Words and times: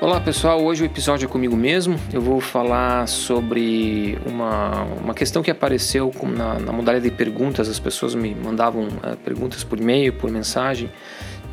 Olá 0.00 0.20
pessoal, 0.20 0.60
hoje 0.64 0.82
o 0.82 0.86
episódio 0.86 1.26
é 1.26 1.28
comigo 1.28 1.56
mesmo. 1.56 1.96
Eu 2.12 2.20
vou 2.20 2.40
falar 2.40 3.06
sobre 3.06 4.18
uma, 4.26 4.82
uma 4.82 5.14
questão 5.14 5.40
que 5.40 5.50
apareceu 5.52 6.12
na, 6.24 6.58
na 6.58 6.72
modalidade 6.72 7.08
de 7.08 7.16
perguntas. 7.16 7.68
As 7.68 7.78
pessoas 7.78 8.16
me 8.16 8.34
mandavam 8.34 8.88
uh, 8.88 9.16
perguntas 9.24 9.62
por 9.62 9.78
e-mail, 9.78 10.12
por 10.14 10.28
mensagem 10.32 10.90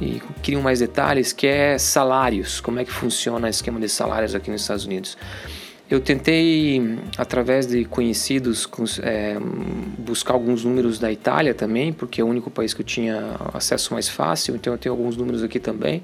e 0.02 0.20
queriam 0.42 0.64
mais 0.64 0.80
detalhes, 0.80 1.32
que 1.32 1.46
é 1.46 1.78
salários. 1.78 2.60
Como 2.60 2.80
é 2.80 2.86
que 2.86 2.92
funciona 2.92 3.46
o 3.46 3.50
esquema 3.50 3.80
de 3.80 3.88
salários 3.88 4.34
aqui 4.34 4.50
nos 4.50 4.62
Estados 4.62 4.86
Unidos? 4.86 5.16
Eu 5.90 6.00
tentei, 6.00 7.00
através 7.18 7.66
de 7.66 7.84
conhecidos, 7.86 8.70
é, 9.02 9.38
buscar 9.98 10.34
alguns 10.34 10.64
números 10.64 11.00
da 11.00 11.12
Itália 11.12 11.54
também, 11.54 11.92
porque 11.92 12.22
é 12.22 12.24
o 12.24 12.28
único 12.28 12.52
país 12.52 12.74
que 12.74 12.82
eu 12.82 12.86
tinha 12.86 13.36
acesso 13.54 13.94
mais 13.94 14.08
fácil, 14.08 14.56
então 14.56 14.74
eu 14.74 14.78
tenho 14.78 14.94
alguns 14.94 15.18
números 15.18 15.42
aqui 15.44 15.60
também 15.60 16.04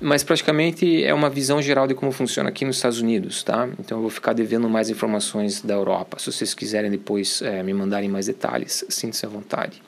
mas 0.00 0.22
praticamente 0.22 1.04
é 1.04 1.12
uma 1.12 1.28
visão 1.28 1.60
geral 1.60 1.86
de 1.86 1.94
como 1.94 2.12
funciona 2.12 2.48
aqui 2.48 2.64
nos 2.64 2.76
Estados 2.76 3.00
Unidos, 3.00 3.42
tá? 3.42 3.68
Então 3.78 3.98
eu 3.98 4.02
vou 4.02 4.10
ficar 4.10 4.32
devendo 4.32 4.68
mais 4.68 4.88
informações 4.88 5.60
da 5.60 5.74
Europa. 5.74 6.18
Se 6.18 6.30
vocês 6.30 6.54
quiserem 6.54 6.90
depois 6.90 7.42
é, 7.42 7.62
me 7.62 7.74
mandarem 7.74 8.08
mais 8.08 8.26
detalhes, 8.26 8.84
sinta-se 8.88 9.26
à 9.26 9.28
vontade. 9.28 9.82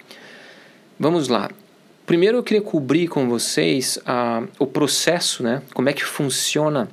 Vamos 0.98 1.28
lá. 1.28 1.48
Primeiro 2.06 2.38
eu 2.38 2.42
queria 2.42 2.62
cobrir 2.62 3.06
com 3.06 3.28
vocês 3.28 4.00
ah, 4.04 4.42
o 4.58 4.66
processo, 4.66 5.44
né? 5.44 5.62
Como 5.72 5.88
é 5.88 5.92
que 5.92 6.04
funciona 6.04 6.88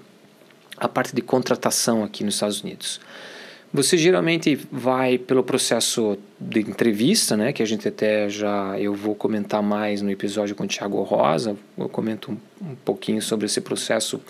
a 0.77 0.87
parte 0.87 1.15
de 1.15 1.21
contratação 1.21 2.03
aqui 2.03 2.23
nos 2.23 2.35
Estados 2.35 2.61
Unidos. 2.61 2.99
Você 3.73 3.97
geralmente 3.97 4.55
vai 4.71 5.17
pelo 5.17 5.43
processo 5.43 6.17
de 6.39 6.61
entrevista, 6.61 7.35
né, 7.35 7.51
que 7.51 7.61
a 7.61 7.65
gente 7.65 7.87
até 7.87 8.29
já 8.29 8.79
eu 8.79 8.93
vou 8.93 9.13
comentar 9.13 9.61
mais 9.61 10.01
no 10.01 10.09
episódio 10.09 10.55
com 10.55 10.63
o 10.63 10.67
Thiago 10.67 11.01
Rosa, 11.03 11.57
eu 11.77 11.89
comento 11.89 12.31
um, 12.31 12.69
um 12.69 12.75
pouquinho 12.75 13.21
sobre 13.21 13.45
esse 13.45 13.59
processo, 13.59 14.21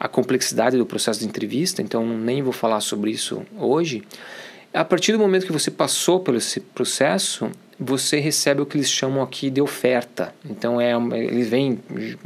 a 0.00 0.08
complexidade 0.08 0.78
do 0.78 0.86
processo 0.86 1.20
de 1.20 1.26
entrevista, 1.26 1.82
então 1.82 2.06
nem 2.06 2.42
vou 2.42 2.52
falar 2.52 2.80
sobre 2.80 3.10
isso 3.10 3.42
hoje. 3.58 4.02
A 4.72 4.84
partir 4.84 5.12
do 5.12 5.18
momento 5.18 5.46
que 5.46 5.52
você 5.52 5.70
passou 5.70 6.20
pelo 6.20 6.38
esse 6.38 6.58
processo, 6.58 7.50
você 7.78 8.18
recebe 8.18 8.60
o 8.62 8.66
que 8.66 8.76
eles 8.76 8.90
chamam 8.90 9.22
aqui 9.22 9.50
de 9.50 9.60
oferta. 9.60 10.34
Então 10.44 10.80
é 10.80 10.92
ele 11.16 11.42
vem 11.44 11.78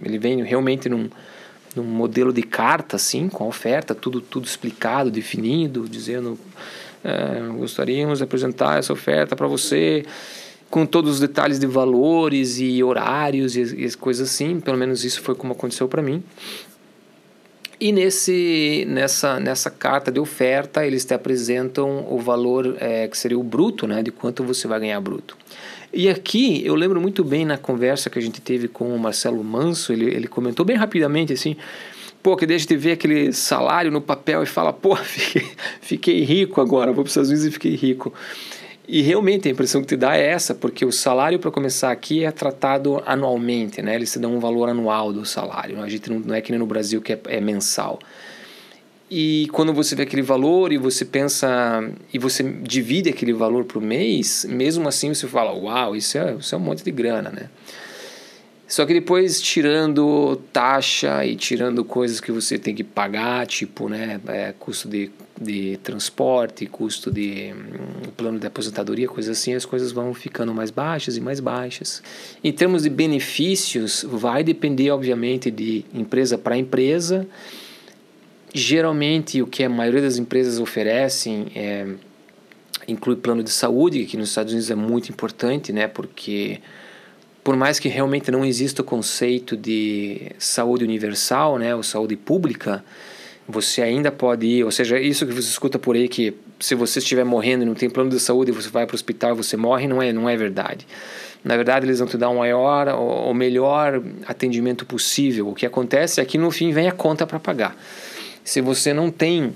ele 0.02 0.18
vem 0.18 0.42
realmente 0.42 0.88
num 0.88 1.10
num 1.74 1.84
modelo 1.84 2.32
de 2.32 2.42
carta, 2.42 2.96
assim, 2.96 3.28
com 3.28 3.44
a 3.44 3.46
oferta, 3.46 3.94
tudo, 3.94 4.20
tudo 4.20 4.46
explicado, 4.46 5.10
definido, 5.10 5.88
dizendo 5.88 6.38
é, 7.04 7.40
gostaríamos 7.56 8.18
de 8.18 8.24
apresentar 8.24 8.78
essa 8.78 8.92
oferta 8.92 9.36
para 9.36 9.46
você 9.46 10.04
com 10.70 10.84
todos 10.84 11.14
os 11.14 11.20
detalhes 11.20 11.58
de 11.58 11.66
valores 11.66 12.58
e 12.58 12.82
horários 12.82 13.56
e, 13.56 13.62
e 13.62 13.92
coisas 13.94 14.28
assim. 14.30 14.60
Pelo 14.60 14.76
menos 14.76 15.04
isso 15.04 15.22
foi 15.22 15.34
como 15.34 15.52
aconteceu 15.52 15.88
para 15.88 16.02
mim. 16.02 16.22
E 17.80 17.92
nesse, 17.92 18.84
nessa, 18.88 19.38
nessa 19.38 19.70
carta 19.70 20.10
de 20.10 20.18
oferta, 20.18 20.84
eles 20.84 21.04
te 21.04 21.14
apresentam 21.14 22.04
o 22.10 22.18
valor 22.18 22.76
é, 22.80 23.06
que 23.06 23.16
seria 23.16 23.38
o 23.38 23.42
bruto, 23.42 23.86
né, 23.86 24.02
de 24.02 24.10
quanto 24.10 24.42
você 24.42 24.66
vai 24.66 24.80
ganhar 24.80 25.00
bruto. 25.00 25.36
E 25.92 26.08
aqui 26.08 26.64
eu 26.64 26.74
lembro 26.74 27.00
muito 27.00 27.24
bem 27.24 27.44
na 27.44 27.56
conversa 27.56 28.10
que 28.10 28.18
a 28.18 28.22
gente 28.22 28.40
teve 28.40 28.68
com 28.68 28.94
o 28.94 28.98
Marcelo 28.98 29.42
Manso, 29.42 29.92
ele, 29.92 30.04
ele 30.04 30.28
comentou 30.28 30.64
bem 30.64 30.76
rapidamente 30.76 31.32
assim, 31.32 31.56
pô, 32.22 32.36
que 32.36 32.46
deixa 32.46 32.66
de 32.66 32.76
ver 32.76 32.92
aquele 32.92 33.32
salário 33.32 33.90
no 33.90 34.00
papel 34.00 34.42
e 34.42 34.46
fala, 34.46 34.72
pô, 34.72 34.94
fiquei, 35.02 35.50
fiquei 35.80 36.24
rico 36.24 36.60
agora, 36.60 36.92
vou 36.92 37.04
para 37.04 37.08
os 37.08 37.10
Estados 37.12 37.30
Unidos 37.30 37.46
e 37.46 37.50
fiquei 37.50 37.74
rico. 37.74 38.12
E 38.86 39.02
realmente 39.02 39.48
a 39.48 39.50
impressão 39.50 39.82
que 39.82 39.86
te 39.86 39.96
dá 39.96 40.16
é 40.16 40.28
essa, 40.28 40.54
porque 40.54 40.84
o 40.84 40.90
salário 40.90 41.38
para 41.38 41.50
começar 41.50 41.90
aqui 41.90 42.24
é 42.24 42.30
tratado 42.30 43.02
anualmente, 43.04 43.82
né? 43.82 43.94
Eles 43.94 44.10
te 44.10 44.18
dão 44.18 44.34
um 44.34 44.40
valor 44.40 44.70
anual 44.70 45.12
do 45.12 45.26
salário. 45.26 45.82
A 45.82 45.88
gente 45.90 46.08
não, 46.08 46.20
não 46.20 46.34
é 46.34 46.40
que 46.40 46.50
nem 46.50 46.58
no 46.58 46.66
Brasil 46.66 47.02
que 47.02 47.12
é, 47.12 47.20
é 47.26 47.40
mensal. 47.40 47.98
E 49.10 49.48
quando 49.52 49.72
você 49.72 49.94
vê 49.94 50.02
aquele 50.02 50.22
valor 50.22 50.70
e 50.70 50.76
você 50.76 51.04
pensa 51.04 51.48
e 52.12 52.18
você 52.18 52.42
divide 52.42 53.08
aquele 53.08 53.32
valor 53.32 53.64
por 53.64 53.80
mês, 53.80 54.44
mesmo 54.48 54.86
assim 54.86 55.14
você 55.14 55.26
fala, 55.26 55.52
uau, 55.52 55.96
isso 55.96 56.18
é, 56.18 56.34
isso 56.34 56.54
é 56.54 56.58
um 56.58 56.60
monte 56.60 56.84
de 56.84 56.90
grana, 56.90 57.30
né? 57.30 57.48
Só 58.68 58.84
que 58.84 58.92
depois 58.92 59.40
tirando 59.40 60.36
taxa 60.52 61.24
e 61.24 61.36
tirando 61.36 61.82
coisas 61.82 62.20
que 62.20 62.30
você 62.30 62.58
tem 62.58 62.74
que 62.74 62.84
pagar, 62.84 63.46
tipo, 63.46 63.88
né, 63.88 64.20
é, 64.28 64.52
custo 64.58 64.86
de, 64.86 65.10
de 65.40 65.78
transporte, 65.82 66.66
custo 66.66 67.10
de 67.10 67.54
um, 68.06 68.10
plano 68.10 68.38
de 68.38 68.46
aposentadoria, 68.46 69.08
coisas 69.08 69.38
assim, 69.38 69.54
as 69.54 69.64
coisas 69.64 69.90
vão 69.90 70.12
ficando 70.12 70.52
mais 70.52 70.70
baixas 70.70 71.16
e 71.16 71.20
mais 71.20 71.40
baixas. 71.40 72.02
Em 72.44 72.52
termos 72.52 72.82
de 72.82 72.90
benefícios, 72.90 74.04
vai 74.06 74.44
depender, 74.44 74.90
obviamente, 74.90 75.50
de 75.50 75.86
empresa 75.94 76.36
para 76.36 76.54
empresa 76.58 77.26
Geralmente, 78.54 79.42
o 79.42 79.46
que 79.46 79.64
a 79.64 79.68
maioria 79.68 80.02
das 80.02 80.18
empresas 80.18 80.58
oferecem 80.58 81.46
é, 81.54 81.86
inclui 82.86 83.16
plano 83.16 83.42
de 83.42 83.50
saúde, 83.50 84.04
que 84.06 84.16
nos 84.16 84.30
Estados 84.30 84.52
Unidos 84.52 84.70
é 84.70 84.74
muito 84.74 85.10
importante, 85.10 85.72
né? 85.72 85.86
Porque 85.86 86.60
por 87.48 87.56
mais 87.56 87.78
que 87.78 87.88
realmente 87.88 88.30
não 88.30 88.44
exista 88.44 88.82
o 88.82 88.84
conceito 88.84 89.56
de 89.56 90.32
saúde 90.38 90.84
universal, 90.84 91.58
né, 91.58 91.74
ou 91.74 91.82
saúde 91.82 92.14
pública, 92.14 92.84
você 93.48 93.80
ainda 93.80 94.12
pode 94.12 94.46
ir, 94.46 94.64
ou 94.64 94.70
seja, 94.70 95.00
isso 95.00 95.24
que 95.24 95.32
você 95.32 95.48
escuta 95.48 95.78
por 95.78 95.96
aí 95.96 96.08
que 96.08 96.34
se 96.60 96.74
você 96.74 96.98
estiver 96.98 97.24
morrendo 97.24 97.62
e 97.62 97.66
não 97.66 97.72
tem 97.72 97.88
plano 97.88 98.10
de 98.10 98.20
saúde, 98.20 98.52
você 98.52 98.68
vai 98.68 98.84
para 98.84 98.92
o 98.92 98.96
hospital 98.96 99.32
e 99.32 99.36
você 99.36 99.56
morre, 99.56 99.86
não 99.86 100.02
é, 100.02 100.12
não 100.12 100.28
é 100.28 100.36
verdade. 100.36 100.86
Na 101.42 101.56
verdade, 101.56 101.86
eles 101.86 102.00
vão 102.00 102.06
te 102.06 102.18
dar 102.18 102.28
o 102.28 102.36
maior, 102.36 102.88
o 102.88 103.32
melhor 103.32 104.02
atendimento 104.26 104.84
possível. 104.84 105.48
O 105.48 105.54
que 105.54 105.64
acontece 105.64 106.20
é 106.20 106.24
que 106.26 106.36
no 106.36 106.50
fim 106.50 106.70
vem 106.70 106.86
a 106.86 106.92
conta 106.92 107.26
para 107.26 107.38
pagar. 107.38 107.74
Se 108.48 108.62
você 108.62 108.94
não 108.94 109.10
tem 109.10 109.52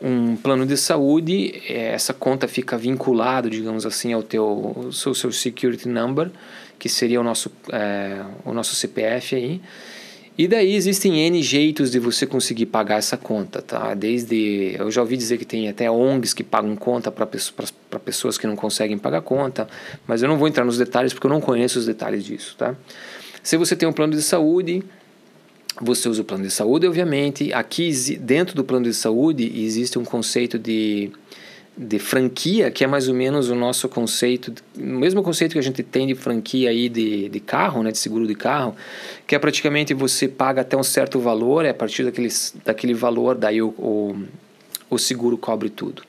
um 0.00 0.36
plano 0.36 0.64
de 0.64 0.76
saúde, 0.76 1.60
é, 1.68 1.88
essa 1.94 2.14
conta 2.14 2.46
fica 2.46 2.78
vinculada, 2.78 3.50
digamos 3.50 3.84
assim, 3.84 4.12
ao 4.12 4.22
teu 4.22 4.86
Social 4.92 5.32
Security 5.32 5.88
Number, 5.88 6.30
que 6.78 6.88
seria 6.88 7.20
o 7.20 7.24
nosso, 7.24 7.50
é, 7.72 8.22
o 8.44 8.54
nosso 8.54 8.76
CPF 8.76 9.34
aí. 9.34 9.60
E 10.38 10.46
daí 10.46 10.76
existem 10.76 11.18
N 11.26 11.42
jeitos 11.42 11.90
de 11.90 11.98
você 11.98 12.24
conseguir 12.24 12.66
pagar 12.66 12.98
essa 12.98 13.16
conta, 13.16 13.60
tá? 13.60 13.94
Desde, 13.94 14.76
eu 14.78 14.92
já 14.92 15.00
ouvi 15.00 15.16
dizer 15.16 15.38
que 15.38 15.44
tem 15.44 15.68
até 15.68 15.90
ONGs 15.90 16.32
que 16.32 16.44
pagam 16.44 16.76
conta 16.76 17.10
para 17.10 17.26
pessoas 17.98 18.38
que 18.38 18.46
não 18.46 18.54
conseguem 18.54 18.96
pagar 18.96 19.22
conta, 19.22 19.66
mas 20.06 20.22
eu 20.22 20.28
não 20.28 20.38
vou 20.38 20.46
entrar 20.46 20.64
nos 20.64 20.78
detalhes 20.78 21.12
porque 21.12 21.26
eu 21.26 21.32
não 21.32 21.40
conheço 21.40 21.80
os 21.80 21.86
detalhes 21.86 22.24
disso, 22.24 22.54
tá? 22.56 22.76
Se 23.42 23.56
você 23.56 23.74
tem 23.74 23.88
um 23.88 23.92
plano 23.92 24.12
de 24.12 24.22
saúde, 24.22 24.84
você 25.80 26.08
usa 26.08 26.22
o 26.22 26.24
plano 26.24 26.44
de 26.44 26.50
saúde, 26.50 26.86
obviamente. 26.86 27.52
Aqui, 27.52 27.90
dentro 28.18 28.54
do 28.54 28.64
plano 28.64 28.84
de 28.86 28.94
saúde, 28.94 29.52
existe 29.62 29.98
um 29.98 30.04
conceito 30.04 30.58
de, 30.58 31.10
de 31.76 31.98
franquia, 31.98 32.70
que 32.70 32.82
é 32.82 32.86
mais 32.86 33.08
ou 33.08 33.14
menos 33.14 33.50
o 33.50 33.54
nosso 33.54 33.88
conceito, 33.88 34.52
o 34.76 34.80
mesmo 34.80 35.22
conceito 35.22 35.52
que 35.52 35.58
a 35.58 35.62
gente 35.62 35.82
tem 35.82 36.06
de 36.06 36.14
franquia 36.14 36.70
aí 36.70 36.88
de, 36.88 37.28
de 37.28 37.40
carro, 37.40 37.82
né, 37.82 37.92
de 37.92 37.98
seguro 37.98 38.26
de 38.26 38.34
carro, 38.34 38.74
que 39.26 39.34
é 39.34 39.38
praticamente 39.38 39.92
você 39.92 40.26
paga 40.26 40.62
até 40.62 40.76
um 40.76 40.82
certo 40.82 41.20
valor, 41.20 41.64
é 41.64 41.70
a 41.70 41.74
partir 41.74 42.04
daquele, 42.04 42.28
daquele 42.64 42.94
valor, 42.94 43.34
daí 43.34 43.60
o, 43.60 43.68
o, 43.78 44.16
o 44.88 44.98
seguro 44.98 45.36
cobre 45.36 45.68
tudo. 45.68 46.02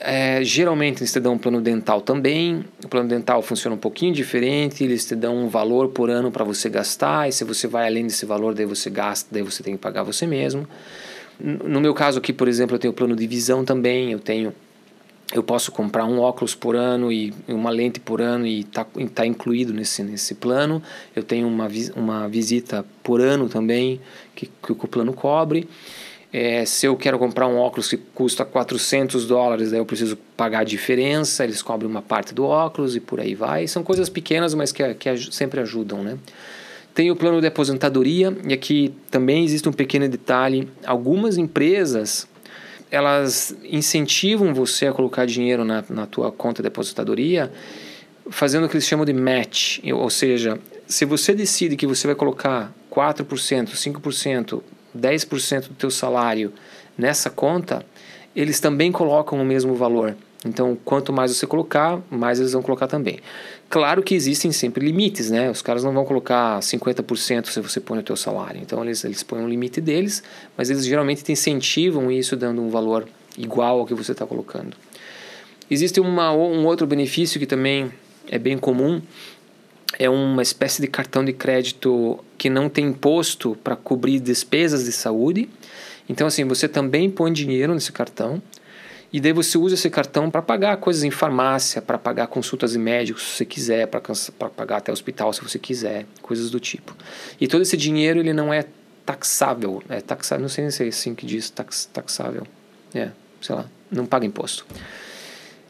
É, 0.00 0.44
geralmente 0.44 1.00
eles 1.00 1.12
te 1.12 1.18
dão 1.18 1.34
um 1.34 1.38
plano 1.38 1.60
dental 1.60 2.00
também. 2.00 2.64
O 2.84 2.88
plano 2.88 3.08
dental 3.08 3.42
funciona 3.42 3.74
um 3.74 3.78
pouquinho 3.78 4.14
diferente. 4.14 4.84
Eles 4.84 5.04
te 5.04 5.16
dão 5.16 5.36
um 5.36 5.48
valor 5.48 5.88
por 5.88 6.08
ano 6.08 6.30
para 6.30 6.44
você 6.44 6.68
gastar. 6.68 7.28
E 7.28 7.32
se 7.32 7.44
você 7.44 7.66
vai 7.66 7.86
além 7.86 8.04
desse 8.04 8.24
valor, 8.24 8.54
daí 8.54 8.66
você 8.66 8.88
gasta, 8.88 9.28
daí 9.32 9.42
você 9.42 9.62
tem 9.62 9.74
que 9.74 9.80
pagar 9.80 10.04
você 10.04 10.26
mesmo. 10.26 10.68
No 11.38 11.80
meu 11.80 11.92
caso 11.92 12.18
aqui, 12.18 12.32
por 12.32 12.48
exemplo, 12.48 12.76
eu 12.76 12.78
tenho 12.78 12.92
plano 12.92 13.16
de 13.16 13.26
visão 13.26 13.64
também. 13.64 14.12
Eu 14.12 14.20
tenho, 14.20 14.54
eu 15.34 15.42
posso 15.42 15.72
comprar 15.72 16.04
um 16.04 16.20
óculos 16.20 16.54
por 16.54 16.76
ano 16.76 17.10
e 17.10 17.34
uma 17.48 17.70
lente 17.70 17.98
por 17.98 18.22
ano 18.22 18.46
e 18.46 18.60
está 18.60 18.86
tá 19.12 19.26
incluído 19.26 19.74
nesse 19.74 20.02
nesse 20.02 20.36
plano. 20.36 20.80
Eu 21.14 21.24
tenho 21.24 21.48
uma, 21.48 21.68
uma 21.96 22.28
visita 22.28 22.84
por 23.02 23.20
ano 23.20 23.48
também 23.48 24.00
que, 24.34 24.46
que 24.46 24.72
o 24.72 24.76
plano 24.76 25.12
cobre. 25.12 25.68
É, 26.38 26.66
se 26.66 26.84
eu 26.84 26.94
quero 26.98 27.18
comprar 27.18 27.46
um 27.46 27.56
óculos 27.56 27.88
que 27.88 27.96
custa 27.96 28.44
400 28.44 29.26
dólares, 29.26 29.70
daí 29.70 29.80
eu 29.80 29.86
preciso 29.86 30.18
pagar 30.36 30.58
a 30.58 30.64
diferença, 30.64 31.42
eles 31.42 31.62
cobrem 31.62 31.90
uma 31.90 32.02
parte 32.02 32.34
do 32.34 32.44
óculos 32.44 32.94
e 32.94 33.00
por 33.00 33.18
aí 33.18 33.34
vai. 33.34 33.66
São 33.66 33.82
coisas 33.82 34.10
pequenas, 34.10 34.52
mas 34.52 34.70
que, 34.70 34.92
que 34.96 35.32
sempre 35.32 35.60
ajudam, 35.60 36.02
né? 36.02 36.18
Tem 36.94 37.10
o 37.10 37.16
plano 37.16 37.40
de 37.40 37.46
aposentadoria, 37.46 38.36
e 38.46 38.52
aqui 38.52 38.92
também 39.10 39.46
existe 39.46 39.66
um 39.66 39.72
pequeno 39.72 40.06
detalhe. 40.10 40.68
Algumas 40.84 41.38
empresas, 41.38 42.28
elas 42.90 43.56
incentivam 43.64 44.52
você 44.52 44.88
a 44.88 44.92
colocar 44.92 45.24
dinheiro 45.24 45.64
na, 45.64 45.82
na 45.88 46.04
tua 46.04 46.30
conta 46.30 46.60
de 46.60 46.68
aposentadoria, 46.68 47.50
fazendo 48.28 48.66
o 48.66 48.68
que 48.68 48.76
eles 48.76 48.86
chamam 48.86 49.06
de 49.06 49.14
match, 49.14 49.78
ou 49.90 50.10
seja, 50.10 50.58
se 50.86 51.06
você 51.06 51.32
decide 51.32 51.76
que 51.76 51.86
você 51.86 52.06
vai 52.06 52.14
colocar 52.14 52.74
4%, 52.92 53.70
5%, 53.70 54.62
10% 54.96 55.68
do 55.68 55.74
teu 55.74 55.90
salário 55.90 56.52
nessa 56.96 57.30
conta, 57.30 57.84
eles 58.34 58.60
também 58.60 58.90
colocam 58.90 59.40
o 59.40 59.44
mesmo 59.44 59.74
valor. 59.74 60.16
Então, 60.44 60.76
quanto 60.84 61.12
mais 61.12 61.30
você 61.30 61.46
colocar, 61.46 62.00
mais 62.10 62.38
eles 62.38 62.52
vão 62.52 62.62
colocar 62.62 62.86
também. 62.86 63.18
Claro 63.68 64.02
que 64.02 64.14
existem 64.14 64.52
sempre 64.52 64.84
limites, 64.84 65.30
né? 65.30 65.50
Os 65.50 65.60
caras 65.60 65.82
não 65.82 65.92
vão 65.92 66.04
colocar 66.04 66.60
50% 66.60 67.46
se 67.46 67.60
você 67.60 67.80
põe 67.80 67.98
o 67.98 68.02
teu 68.02 68.16
salário. 68.16 68.60
Então, 68.60 68.84
eles, 68.84 69.04
eles 69.04 69.22
põem 69.22 69.42
um 69.42 69.48
limite 69.48 69.80
deles, 69.80 70.22
mas 70.56 70.70
eles 70.70 70.84
geralmente 70.84 71.24
te 71.24 71.32
incentivam 71.32 72.10
isso 72.10 72.36
dando 72.36 72.62
um 72.62 72.68
valor 72.68 73.08
igual 73.36 73.80
ao 73.80 73.86
que 73.86 73.94
você 73.94 74.12
está 74.12 74.24
colocando. 74.26 74.76
Existe 75.70 75.98
uma, 75.98 76.32
um 76.32 76.64
outro 76.64 76.86
benefício 76.86 77.40
que 77.40 77.46
também 77.46 77.90
é 78.28 78.38
bem 78.38 78.56
comum, 78.56 79.02
é 79.98 80.08
uma 80.08 80.42
espécie 80.42 80.80
de 80.82 80.88
cartão 80.88 81.24
de 81.24 81.32
crédito 81.32 82.22
que 82.36 82.50
não 82.50 82.68
tem 82.68 82.86
imposto 82.86 83.56
para 83.64 83.74
cobrir 83.76 84.20
despesas 84.20 84.84
de 84.84 84.92
saúde. 84.92 85.48
Então, 86.08 86.26
assim, 86.26 86.44
você 86.44 86.68
também 86.68 87.10
põe 87.10 87.32
dinheiro 87.32 87.74
nesse 87.74 87.90
cartão 87.92 88.40
e 89.12 89.20
daí 89.20 89.32
você 89.32 89.56
usa 89.56 89.74
esse 89.74 89.88
cartão 89.88 90.30
para 90.30 90.42
pagar 90.42 90.76
coisas 90.76 91.02
em 91.02 91.10
farmácia, 91.10 91.80
para 91.80 91.96
pagar 91.96 92.26
consultas 92.26 92.72
de 92.72 92.78
médicos 92.78 93.22
se 93.22 93.36
você 93.36 93.44
quiser, 93.44 93.86
para 93.86 94.00
pagar 94.50 94.78
até 94.78 94.92
hospital 94.92 95.32
se 95.32 95.42
você 95.42 95.58
quiser, 95.58 96.06
coisas 96.20 96.50
do 96.50 96.60
tipo. 96.60 96.94
E 97.40 97.48
todo 97.48 97.62
esse 97.62 97.76
dinheiro 97.76 98.20
ele 98.20 98.32
não 98.32 98.52
é 98.52 98.64
taxável, 99.04 99.82
é 99.88 100.00
taxável, 100.00 100.42
não 100.42 100.48
sei 100.48 100.70
se 100.70 100.84
é 100.84 100.88
assim 100.88 101.14
que 101.14 101.24
diz, 101.24 101.48
tax, 101.48 101.88
taxável, 101.92 102.46
é, 102.94 103.10
sei 103.40 103.54
lá, 103.54 103.66
não 103.90 104.04
paga 104.04 104.26
imposto. 104.26 104.66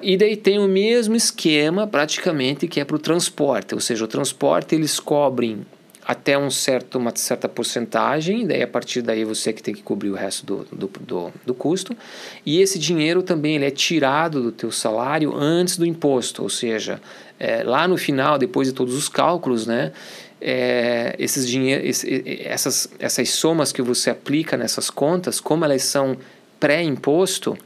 E 0.01 0.17
daí 0.17 0.37
tem 0.37 0.59
o 0.59 0.69
mesmo 0.69 1.17
esquema 1.17 1.87
praticamente 1.87 2.69
que 2.69 2.81
é 2.81 2.85
para 2.85 2.97
o 2.97 2.99
transporte, 2.99 3.75
ou 3.75 3.81
seja, 3.81 4.05
o 4.05 4.09
transporte 4.09 4.75
eles 4.75 5.01
cobrem 5.01 5.65
até 6.07 6.39
um 6.39 6.51
certo, 6.51 6.99
uma 6.99 7.11
certa 7.17 7.49
porcentagem, 7.49 8.47
daí 8.47 8.63
a 8.63 8.69
partir 8.69 9.03
daí 9.03 9.25
você 9.25 9.53
que 9.53 9.61
tem 9.61 9.75
que 9.75 9.83
cobrir 9.83 10.11
o 10.11 10.15
resto 10.15 10.47
do, 10.47 10.65
do, 10.71 10.91
do, 11.01 11.33
do, 11.45 11.55
custo. 11.55 11.97
E 12.45 12.61
esse 12.61 12.79
dinheiro 12.79 13.25
também 13.25 13.57
ele 13.57 13.65
é 13.65 13.73
tirado 13.73 14.41
do 14.41 14.53
teu 14.53 14.71
salário 14.71 15.35
antes 15.35 15.77
do 15.77 15.85
imposto, 15.85 16.45
ou 16.45 16.49
seja, 16.49 17.01
é, 17.41 17.65
lá 17.65 17.89
no 17.89 17.97
final, 17.97 18.39
depois 18.39 18.69
de 18.69 18.75
todos 18.75 18.95
os 18.95 19.09
cálculos, 19.09 19.67
né, 19.67 19.93
é, 20.41 21.17
esses 21.19 21.49
dinheiro, 21.49 21.85
esse, 21.85 22.23
essas, 22.45 22.89
essas 23.01 23.31
somas 23.31 23.73
que 23.73 23.83
você 23.83 24.09
aplica 24.09 24.57
nessas 24.57 24.91
contas, 24.91 25.41
como 25.41 25.65
elas 25.65 25.83
são 25.83 26.17
pré-imposto, 26.61 27.59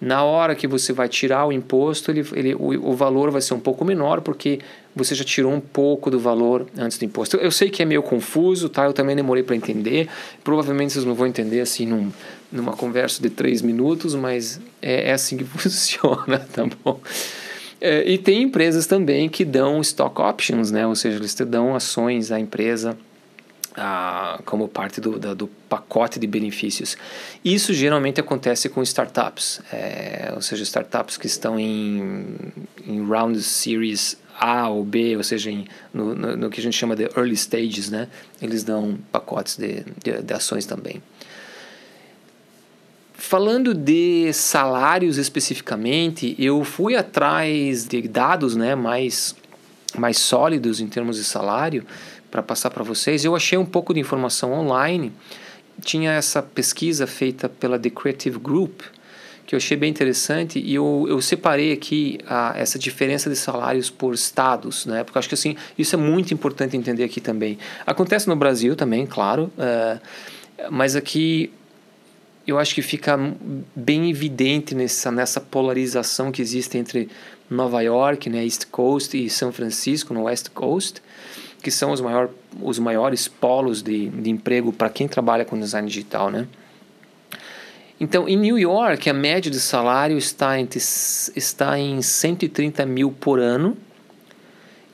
na 0.00 0.24
hora 0.24 0.54
que 0.54 0.66
você 0.66 0.92
vai 0.92 1.08
tirar 1.08 1.46
o 1.46 1.52
imposto, 1.52 2.10
ele, 2.10 2.26
ele, 2.34 2.54
o, 2.54 2.90
o 2.90 2.94
valor 2.94 3.30
vai 3.30 3.42
ser 3.42 3.52
um 3.52 3.60
pouco 3.60 3.84
menor, 3.84 4.22
porque 4.22 4.60
você 4.96 5.14
já 5.14 5.22
tirou 5.24 5.52
um 5.52 5.60
pouco 5.60 6.10
do 6.10 6.18
valor 6.18 6.66
antes 6.76 6.96
do 6.96 7.04
imposto. 7.04 7.36
Eu, 7.36 7.42
eu 7.42 7.50
sei 7.50 7.68
que 7.68 7.82
é 7.82 7.84
meio 7.84 8.02
confuso, 8.02 8.70
tá? 8.70 8.84
Eu 8.84 8.94
também 8.94 9.14
demorei 9.14 9.42
para 9.42 9.54
entender. 9.54 10.08
Provavelmente 10.42 10.94
vocês 10.94 11.04
não 11.04 11.14
vão 11.14 11.26
entender 11.26 11.60
assim 11.60 11.84
num, 11.84 12.10
numa 12.50 12.72
conversa 12.72 13.22
de 13.22 13.28
três 13.28 13.60
minutos, 13.60 14.14
mas 14.14 14.58
é, 14.80 15.10
é 15.10 15.12
assim 15.12 15.36
que 15.36 15.44
funciona, 15.44 16.38
tá 16.38 16.66
bom? 16.82 16.98
É, 17.78 18.10
e 18.10 18.16
tem 18.16 18.42
empresas 18.42 18.86
também 18.86 19.28
que 19.28 19.44
dão 19.44 19.80
stock 19.82 20.20
options, 20.20 20.70
né? 20.70 20.86
Ou 20.86 20.96
seja, 20.96 21.18
eles 21.18 21.34
te 21.34 21.44
dão 21.44 21.74
ações 21.74 22.32
à 22.32 22.40
empresa 22.40 22.96
ah, 23.76 24.40
como 24.44 24.68
parte 24.68 25.00
do, 25.00 25.18
da, 25.18 25.34
do 25.34 25.46
pacote 25.68 26.18
de 26.18 26.26
benefícios. 26.26 26.96
Isso 27.44 27.72
geralmente 27.72 28.20
acontece 28.20 28.68
com 28.68 28.82
startups, 28.82 29.60
é, 29.72 30.32
ou 30.34 30.42
seja, 30.42 30.62
startups 30.62 31.16
que 31.16 31.26
estão 31.26 31.58
em, 31.58 32.36
em 32.86 33.06
round 33.06 33.40
series 33.42 34.16
A 34.38 34.68
ou 34.68 34.84
B, 34.84 35.16
ou 35.16 35.22
seja, 35.22 35.50
em, 35.50 35.66
no, 35.94 36.14
no, 36.14 36.36
no, 36.36 36.50
que 36.50 36.60
a 36.60 36.62
gente 36.62 36.76
chama 36.76 36.96
de 36.96 37.04
early 37.16 37.36
stages, 37.36 37.90
né? 37.90 38.08
eles 38.42 38.64
dão 38.64 38.98
pacotes 39.12 39.56
de, 39.56 39.84
de, 40.02 40.22
de 40.22 40.34
ações 40.34 40.66
também. 40.66 41.02
Falando 43.14 43.74
de 43.74 44.32
salários 44.32 45.18
especificamente, 45.18 46.34
eu 46.38 46.64
fui 46.64 46.96
atrás 46.96 47.86
de 47.86 48.02
dados 48.08 48.56
né, 48.56 48.74
mais, 48.74 49.36
mais 49.96 50.18
sólidos 50.18 50.80
em 50.80 50.88
termos 50.88 51.16
de 51.16 51.24
salário, 51.24 51.86
para 52.30 52.42
passar 52.42 52.70
para 52.70 52.84
vocês. 52.84 53.24
Eu 53.24 53.34
achei 53.34 53.58
um 53.58 53.64
pouco 53.64 53.92
de 53.92 54.00
informação 54.00 54.52
online. 54.52 55.12
Tinha 55.82 56.12
essa 56.12 56.42
pesquisa 56.42 57.06
feita 57.06 57.48
pela 57.48 57.78
The 57.78 57.90
Creative 57.90 58.38
Group, 58.38 58.82
que 59.46 59.54
eu 59.54 59.56
achei 59.56 59.76
bem 59.76 59.90
interessante, 59.90 60.60
e 60.60 60.74
eu, 60.74 61.06
eu 61.08 61.20
separei 61.20 61.72
aqui 61.72 62.20
a, 62.26 62.54
essa 62.56 62.78
diferença 62.78 63.28
de 63.28 63.34
salários 63.34 63.90
por 63.90 64.14
estados, 64.14 64.86
né? 64.86 65.02
porque 65.02 65.18
acho 65.18 65.28
que 65.28 65.34
assim, 65.34 65.56
isso 65.76 65.96
é 65.96 65.98
muito 65.98 66.32
importante 66.32 66.76
entender 66.76 67.02
aqui 67.02 67.20
também. 67.20 67.58
Acontece 67.84 68.28
no 68.28 68.36
Brasil 68.36 68.76
também, 68.76 69.06
claro, 69.06 69.50
uh, 69.58 70.00
mas 70.70 70.94
aqui 70.94 71.52
eu 72.46 72.58
acho 72.58 72.74
que 72.74 72.82
fica 72.82 73.18
bem 73.74 74.08
evidente 74.08 74.72
nessa, 74.72 75.10
nessa 75.10 75.40
polarização 75.40 76.30
que 76.30 76.40
existe 76.40 76.78
entre 76.78 77.08
Nova 77.48 77.80
York, 77.80 78.30
né, 78.30 78.44
East 78.44 78.66
Coast, 78.70 79.16
e 79.16 79.28
São 79.28 79.50
Francisco, 79.50 80.14
no 80.14 80.24
West 80.24 80.50
Coast 80.50 81.02
que 81.62 81.70
são 81.70 81.92
os, 81.92 82.00
maior, 82.00 82.30
os 82.60 82.78
maiores 82.78 83.28
polos 83.28 83.82
de, 83.82 84.08
de 84.08 84.30
emprego 84.30 84.72
para 84.72 84.88
quem 84.88 85.06
trabalha 85.06 85.44
com 85.44 85.58
design 85.58 85.86
digital, 85.86 86.30
né? 86.30 86.46
Então, 88.00 88.26
em 88.26 88.36
New 88.36 88.58
York, 88.58 89.10
a 89.10 89.12
média 89.12 89.50
de 89.50 89.60
salário 89.60 90.16
está, 90.16 90.58
entre, 90.58 90.78
está 90.78 91.78
em 91.78 92.00
130 92.00 92.86
mil 92.86 93.12
por 93.12 93.38
ano. 93.38 93.76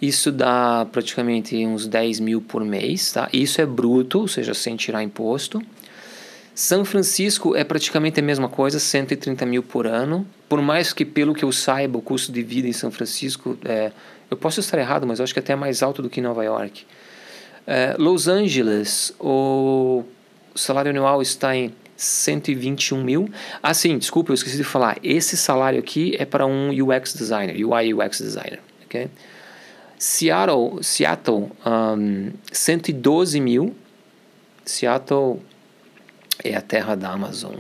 Isso 0.03 0.33
dá 0.33 0.87
praticamente 0.91 1.57
uns 1.65 1.87
10 1.87 2.19
mil 2.19 2.43
por 2.43 2.65
mês, 2.65 3.13
tá? 3.13 3.29
Isso 3.33 3.61
é 3.61 3.67
bruto, 3.67 4.21
ou 4.21 4.29
seja, 4.29 4.53
sem 4.55 4.75
tirar 4.75 5.05
imposto. 5.05 5.63
São 6.57 6.87
Francisco 6.87 7.55
é 7.55 7.63
praticamente 7.63 8.19
a 8.19 8.23
mesma 8.23 8.49
coisa, 8.49 8.81
130 8.81 9.45
mil 9.45 9.63
por 9.63 9.87
ano. 9.87 10.27
Por 10.49 10.63
mais 10.63 10.91
que, 10.91 11.05
pelo 11.05 11.35
que 11.35 11.45
eu 11.45 11.53
saiba, 11.53 11.99
o 11.99 12.01
custo 12.01 12.33
de 12.33 12.43
vida 12.43 12.67
em 12.67 12.73
São 12.73 12.91
Francisco 12.91 13.59
é 13.63 13.93
eu 14.31 14.39
posso 14.39 14.59
estar 14.59 14.79
errado, 14.79 15.07
mas 15.07 15.21
acho 15.21 15.35
que 15.35 15.39
é 15.39 15.43
até 15.43 15.53
é 15.53 15.57
mais 15.57 15.83
alto 15.83 16.01
do 16.01 16.09
que 16.09 16.19
Nova 16.21 16.43
York. 16.43 16.87
Uh, 17.67 18.03
Los 18.03 18.27
Angeles, 18.27 19.13
o 19.21 20.03
salário 20.55 20.91
anual 20.91 21.21
está 21.21 21.55
em 21.55 21.75
121 21.95 23.05
mil. 23.05 23.29
Ah, 23.63 23.75
sim, 23.75 23.99
desculpa, 23.99 24.31
eu 24.31 24.35
esqueci 24.35 24.57
de 24.57 24.65
falar. 24.65 24.99
Esse 25.03 25.37
salário 25.37 25.79
aqui 25.79 26.17
é 26.19 26.25
para 26.25 26.47
um 26.47 26.71
UX 26.71 27.13
designer, 27.13 27.55
UI 27.55 27.93
UX 27.93 28.19
designer. 28.19 28.61
Okay? 28.87 29.11
Seattle, 29.99 30.83
Seattle 30.83 31.51
um, 31.67 32.33
112 32.51 33.41
mil. 33.41 33.77
Seattle 34.65 35.41
é 36.43 36.55
a 36.55 36.61
terra 36.61 36.95
da 36.95 37.11
Amazon. 37.11 37.55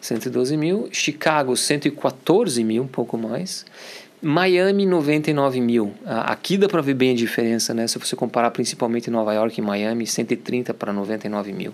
112 0.00 0.56
mil. 0.56 0.88
Chicago, 0.92 1.56
114 1.56 2.62
mil, 2.62 2.82
um 2.82 2.88
pouco 2.88 3.16
mais. 3.16 3.64
Miami, 4.22 4.86
99 4.86 5.60
mil. 5.60 5.94
Aqui 6.04 6.56
dá 6.56 6.68
para 6.68 6.80
ver 6.80 6.94
bem 6.94 7.12
a 7.12 7.14
diferença, 7.14 7.74
né? 7.74 7.86
Se 7.86 7.98
você 7.98 8.16
comparar 8.16 8.50
principalmente 8.50 9.10
Nova 9.10 9.34
York 9.34 9.60
e 9.60 9.62
Miami, 9.62 10.06
130 10.06 10.72
para 10.74 10.92
99 10.92 11.52
mil. 11.52 11.72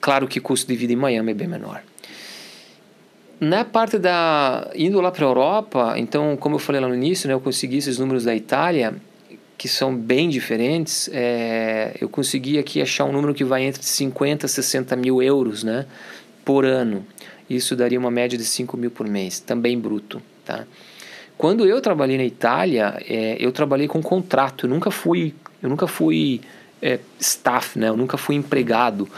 Claro 0.00 0.28
que 0.28 0.38
o 0.38 0.42
custo 0.42 0.66
de 0.68 0.76
vida 0.76 0.92
em 0.92 0.96
Miami 0.96 1.32
é 1.32 1.34
bem 1.34 1.48
menor. 1.48 1.82
Na 3.38 3.64
parte 3.64 3.98
da. 3.98 4.70
indo 4.74 5.00
lá 5.00 5.10
para 5.10 5.24
a 5.26 5.28
Europa, 5.28 5.94
então, 5.96 6.36
como 6.36 6.54
eu 6.54 6.58
falei 6.58 6.80
lá 6.80 6.88
no 6.88 6.94
início, 6.94 7.28
né, 7.28 7.34
eu 7.34 7.40
consegui 7.40 7.76
esses 7.78 7.98
números 7.98 8.24
da 8.24 8.34
Itália, 8.34 8.94
que 9.56 9.68
são 9.68 9.96
bem 9.96 10.28
diferentes. 10.28 11.08
É, 11.12 11.96
eu 12.00 12.08
consegui 12.08 12.58
aqui 12.58 12.80
achar 12.82 13.04
um 13.04 13.12
número 13.12 13.34
que 13.34 13.44
vai 13.44 13.62
entre 13.62 13.82
50 13.82 14.46
e 14.46 14.48
60 14.48 14.96
mil 14.96 15.22
euros 15.22 15.64
né, 15.64 15.86
por 16.44 16.64
ano. 16.64 17.06
Isso 17.48 17.76
daria 17.76 17.98
uma 17.98 18.10
média 18.10 18.36
de 18.36 18.44
5 18.44 18.76
mil 18.76 18.90
por 18.90 19.06
mês, 19.06 19.40
também 19.40 19.78
bruto. 19.78 20.20
Tá? 20.44 20.64
Quando 21.38 21.66
eu 21.66 21.80
trabalhei 21.80 22.16
na 22.16 22.24
Itália, 22.24 23.00
é, 23.08 23.36
eu 23.38 23.52
trabalhei 23.52 23.86
com 23.86 24.02
contrato. 24.02 24.66
Eu 24.66 24.70
nunca 24.70 24.90
fui, 24.90 25.34
eu 25.62 25.68
nunca 25.68 25.86
fui 25.86 26.40
é, 26.82 26.98
staff, 27.18 27.78
né? 27.78 27.88
Eu 27.88 27.96
nunca 27.96 28.16
fui 28.16 28.34
empregado. 28.34 29.08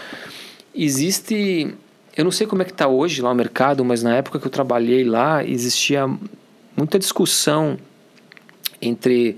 Existe, 0.74 1.74
eu 2.16 2.24
não 2.24 2.30
sei 2.30 2.46
como 2.46 2.62
é 2.62 2.64
que 2.64 2.72
está 2.72 2.86
hoje 2.86 3.22
lá 3.22 3.30
o 3.30 3.34
mercado, 3.34 3.84
mas 3.84 4.02
na 4.02 4.16
época 4.16 4.38
que 4.38 4.46
eu 4.46 4.50
trabalhei 4.50 5.04
lá 5.04 5.44
existia 5.44 6.08
muita 6.76 6.98
discussão 6.98 7.78
entre 8.80 9.36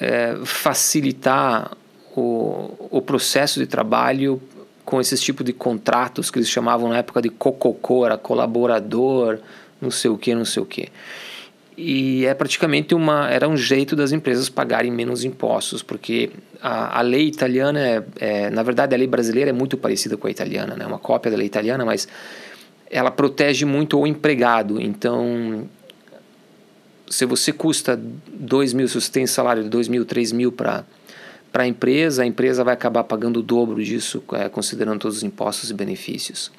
é, 0.00 0.36
facilitar 0.44 1.76
o, 2.16 2.88
o 2.90 3.02
processo 3.02 3.60
de 3.60 3.66
trabalho 3.66 4.40
com 4.84 5.00
esses 5.00 5.20
tipos 5.20 5.44
de 5.44 5.52
contratos 5.52 6.30
que 6.30 6.38
eles 6.38 6.48
chamavam 6.48 6.88
na 6.88 6.98
época 6.98 7.20
de 7.20 7.28
cococô, 7.28 8.06
era 8.06 8.16
colaborador, 8.16 9.38
não 9.80 9.90
sei 9.90 10.10
o 10.10 10.16
que, 10.16 10.34
não 10.34 10.44
sei 10.44 10.62
o 10.62 10.66
que 10.66 10.88
e 11.80 12.26
é 12.26 12.34
praticamente 12.34 12.92
uma 12.92 13.30
era 13.30 13.48
um 13.48 13.56
jeito 13.56 13.94
das 13.94 14.10
empresas 14.10 14.48
pagarem 14.48 14.90
menos 14.90 15.22
impostos 15.22 15.80
porque 15.80 16.30
a, 16.60 16.98
a 16.98 17.02
lei 17.02 17.28
italiana 17.28 17.78
é, 17.78 18.02
é, 18.18 18.50
na 18.50 18.64
verdade 18.64 18.96
a 18.96 18.98
lei 18.98 19.06
brasileira 19.06 19.50
é 19.50 19.52
muito 19.52 19.76
parecida 19.76 20.16
com 20.16 20.26
a 20.26 20.30
italiana 20.30 20.74
né? 20.74 20.84
Uma 20.84 20.98
cópia 20.98 21.30
da 21.30 21.36
lei 21.36 21.46
italiana 21.46 21.84
mas 21.84 22.08
ela 22.90 23.10
protege 23.10 23.64
muito 23.64 23.98
o 23.98 24.06
empregado. 24.06 24.80
Então 24.80 25.68
se 27.10 27.24
você 27.24 27.52
custa 27.52 27.98
dois 28.32 28.72
mil 28.72 28.88
se 28.88 29.00
você 29.00 29.10
tem 29.10 29.26
salário 29.26 29.62
de 29.62 29.68
dois 29.68 29.88
mil 29.88 30.04
três 30.04 30.32
mil 30.32 30.52
para 30.52 30.84
para 31.50 31.64
a 31.64 31.66
empresa 31.66 32.22
a 32.22 32.26
empresa 32.26 32.62
vai 32.62 32.74
acabar 32.74 33.04
pagando 33.04 33.40
o 33.40 33.42
dobro 33.42 33.82
disso 33.82 34.22
é, 34.32 34.48
considerando 34.48 35.00
todos 35.00 35.18
os 35.18 35.22
impostos 35.22 35.70
e 35.70 35.74
benefícios 35.74 36.50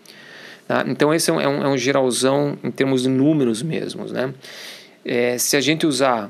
Tá? 0.70 0.86
Então 0.88 1.12
esse 1.12 1.32
é 1.32 1.34
um, 1.34 1.42
é, 1.42 1.48
um, 1.48 1.64
é 1.64 1.68
um, 1.68 1.76
geralzão 1.76 2.56
em 2.64 2.70
termos 2.70 3.02
de 3.02 3.10
números 3.10 3.64
mesmos. 3.64 4.12
Né? 4.12 4.32
É, 5.04 5.36
se 5.40 5.58
a 5.58 5.62
gente 5.62 5.88
usar 5.88 6.30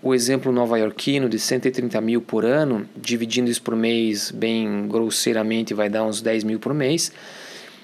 o 0.00 0.14
exemplo 0.14 0.52
nova-iorquino 0.52 1.28
de 1.28 1.40
130 1.40 2.00
mil 2.00 2.22
por 2.22 2.44
ano, 2.44 2.88
dividindo 2.96 3.50
isso 3.50 3.60
por 3.60 3.74
mês 3.74 4.30
bem 4.30 4.86
grosseiramente, 4.86 5.74
vai 5.74 5.88
dar 5.90 6.04
uns 6.04 6.22
10 6.22 6.44
mil 6.44 6.60
por 6.60 6.72
mês. 6.72 7.10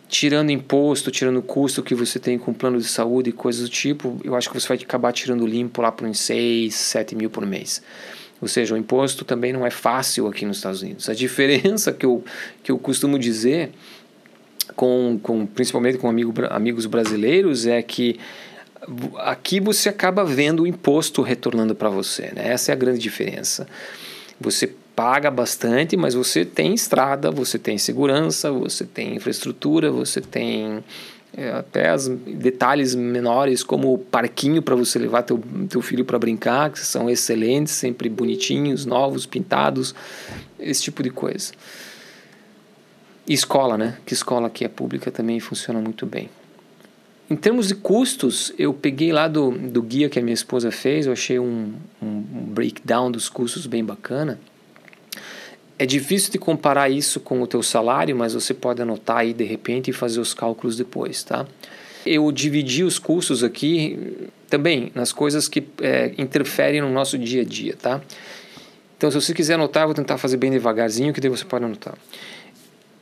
Tirando 0.08 0.50
imposto, 0.50 1.10
tirando 1.10 1.42
custo 1.42 1.82
que 1.82 1.94
você 1.94 2.18
tem 2.18 2.38
com 2.38 2.52
plano 2.52 2.78
de 2.78 2.84
saúde 2.84 3.30
e 3.30 3.32
coisas 3.32 3.62
do 3.62 3.68
tipo, 3.68 4.20
eu 4.22 4.36
acho 4.36 4.48
que 4.48 4.58
você 4.58 4.68
vai 4.68 4.76
acabar 4.76 5.12
tirando 5.12 5.46
limpo 5.46 5.82
lá 5.82 5.90
para 5.90 6.06
uns 6.06 6.20
6, 6.20 6.74
7 6.74 7.16
mil 7.16 7.28
por 7.28 7.44
mês. 7.44 7.82
Ou 8.40 8.46
seja, 8.46 8.74
o 8.74 8.78
imposto 8.78 9.24
também 9.24 9.52
não 9.52 9.66
é 9.66 9.70
fácil 9.70 10.26
aqui 10.26 10.44
nos 10.44 10.58
Estados 10.58 10.82
Unidos. 10.82 11.08
A 11.08 11.14
diferença 11.14 11.92
que 11.92 12.06
eu, 12.06 12.24
que 12.62 12.70
eu 12.70 12.78
costumo 12.78 13.18
dizer, 13.18 13.72
com, 14.74 15.18
com, 15.22 15.46
principalmente 15.46 15.98
com 15.98 16.08
amigo, 16.08 16.32
amigos 16.50 16.86
brasileiros, 16.86 17.66
é 17.66 17.82
que 17.82 18.18
aqui 19.18 19.58
você 19.58 19.88
acaba 19.88 20.24
vendo 20.24 20.62
o 20.62 20.66
imposto 20.66 21.22
retornando 21.22 21.74
para 21.74 21.88
você. 21.88 22.32
Né? 22.34 22.48
Essa 22.48 22.72
é 22.72 22.74
a 22.74 22.76
grande 22.76 22.98
diferença. 22.98 23.66
Você 24.40 24.72
paga 24.96 25.30
bastante, 25.30 25.94
mas 25.94 26.14
você 26.14 26.42
tem 26.42 26.72
estrada, 26.72 27.30
você 27.30 27.58
tem 27.58 27.76
segurança, 27.76 28.50
você 28.50 28.86
tem 28.86 29.14
infraestrutura, 29.14 29.90
você 29.90 30.22
tem 30.22 30.82
é, 31.36 31.50
até 31.50 31.94
os 31.94 32.08
detalhes 32.08 32.94
menores 32.94 33.62
como 33.62 33.98
parquinho 33.98 34.62
para 34.62 34.74
você 34.74 34.98
levar 34.98 35.22
teu, 35.22 35.38
teu 35.68 35.82
filho 35.82 36.02
para 36.02 36.18
brincar, 36.18 36.70
que 36.70 36.80
são 36.80 37.10
excelentes, 37.10 37.74
sempre 37.74 38.08
bonitinhos, 38.08 38.86
novos, 38.86 39.26
pintados, 39.26 39.94
esse 40.58 40.84
tipo 40.84 41.02
de 41.02 41.10
coisa. 41.10 41.52
E 43.28 43.34
escola, 43.34 43.76
né? 43.76 43.98
Que 44.06 44.14
escola 44.14 44.48
que 44.48 44.64
é 44.64 44.68
pública 44.68 45.10
também 45.10 45.38
funciona 45.40 45.78
muito 45.78 46.06
bem. 46.06 46.30
Em 47.28 47.36
termos 47.36 47.68
de 47.68 47.74
custos, 47.74 48.52
eu 48.56 48.72
peguei 48.72 49.12
lá 49.12 49.28
do, 49.28 49.50
do 49.50 49.82
guia 49.82 50.08
que 50.08 50.18
a 50.18 50.22
minha 50.22 50.32
esposa 50.32 50.70
fez, 50.70 51.04
eu 51.04 51.12
achei 51.12 51.38
um, 51.38 51.74
um 52.00 52.20
breakdown 52.22 53.10
dos 53.10 53.28
custos 53.28 53.66
bem 53.66 53.84
bacana. 53.84 54.38
É 55.78 55.84
difícil 55.84 56.32
de 56.32 56.38
comparar 56.38 56.88
isso 56.88 57.20
com 57.20 57.42
o 57.42 57.46
teu 57.46 57.62
salário, 57.62 58.16
mas 58.16 58.34
você 58.34 58.54
pode 58.54 58.80
anotar 58.80 59.18
aí 59.18 59.34
de 59.34 59.44
repente 59.44 59.90
e 59.90 59.92
fazer 59.92 60.20
os 60.20 60.32
cálculos 60.32 60.76
depois, 60.76 61.22
tá? 61.22 61.46
Eu 62.04 62.30
dividi 62.32 62.82
os 62.82 62.98
custos 62.98 63.42
aqui 63.42 64.28
também 64.48 64.90
nas 64.94 65.12
coisas 65.12 65.48
que 65.48 65.66
é, 65.82 66.12
interferem 66.16 66.80
no 66.80 66.90
nosso 66.90 67.18
dia 67.18 67.42
a 67.42 67.44
dia, 67.44 67.74
tá? 67.76 68.00
Então, 68.96 69.10
se 69.10 69.20
você 69.20 69.34
quiser 69.34 69.54
anotar, 69.54 69.82
eu 69.82 69.88
vou 69.88 69.94
tentar 69.94 70.16
fazer 70.16 70.38
bem 70.38 70.50
devagarzinho, 70.50 71.12
que 71.12 71.20
daí 71.20 71.28
você 71.28 71.44
pode 71.44 71.64
anotar 71.64 71.94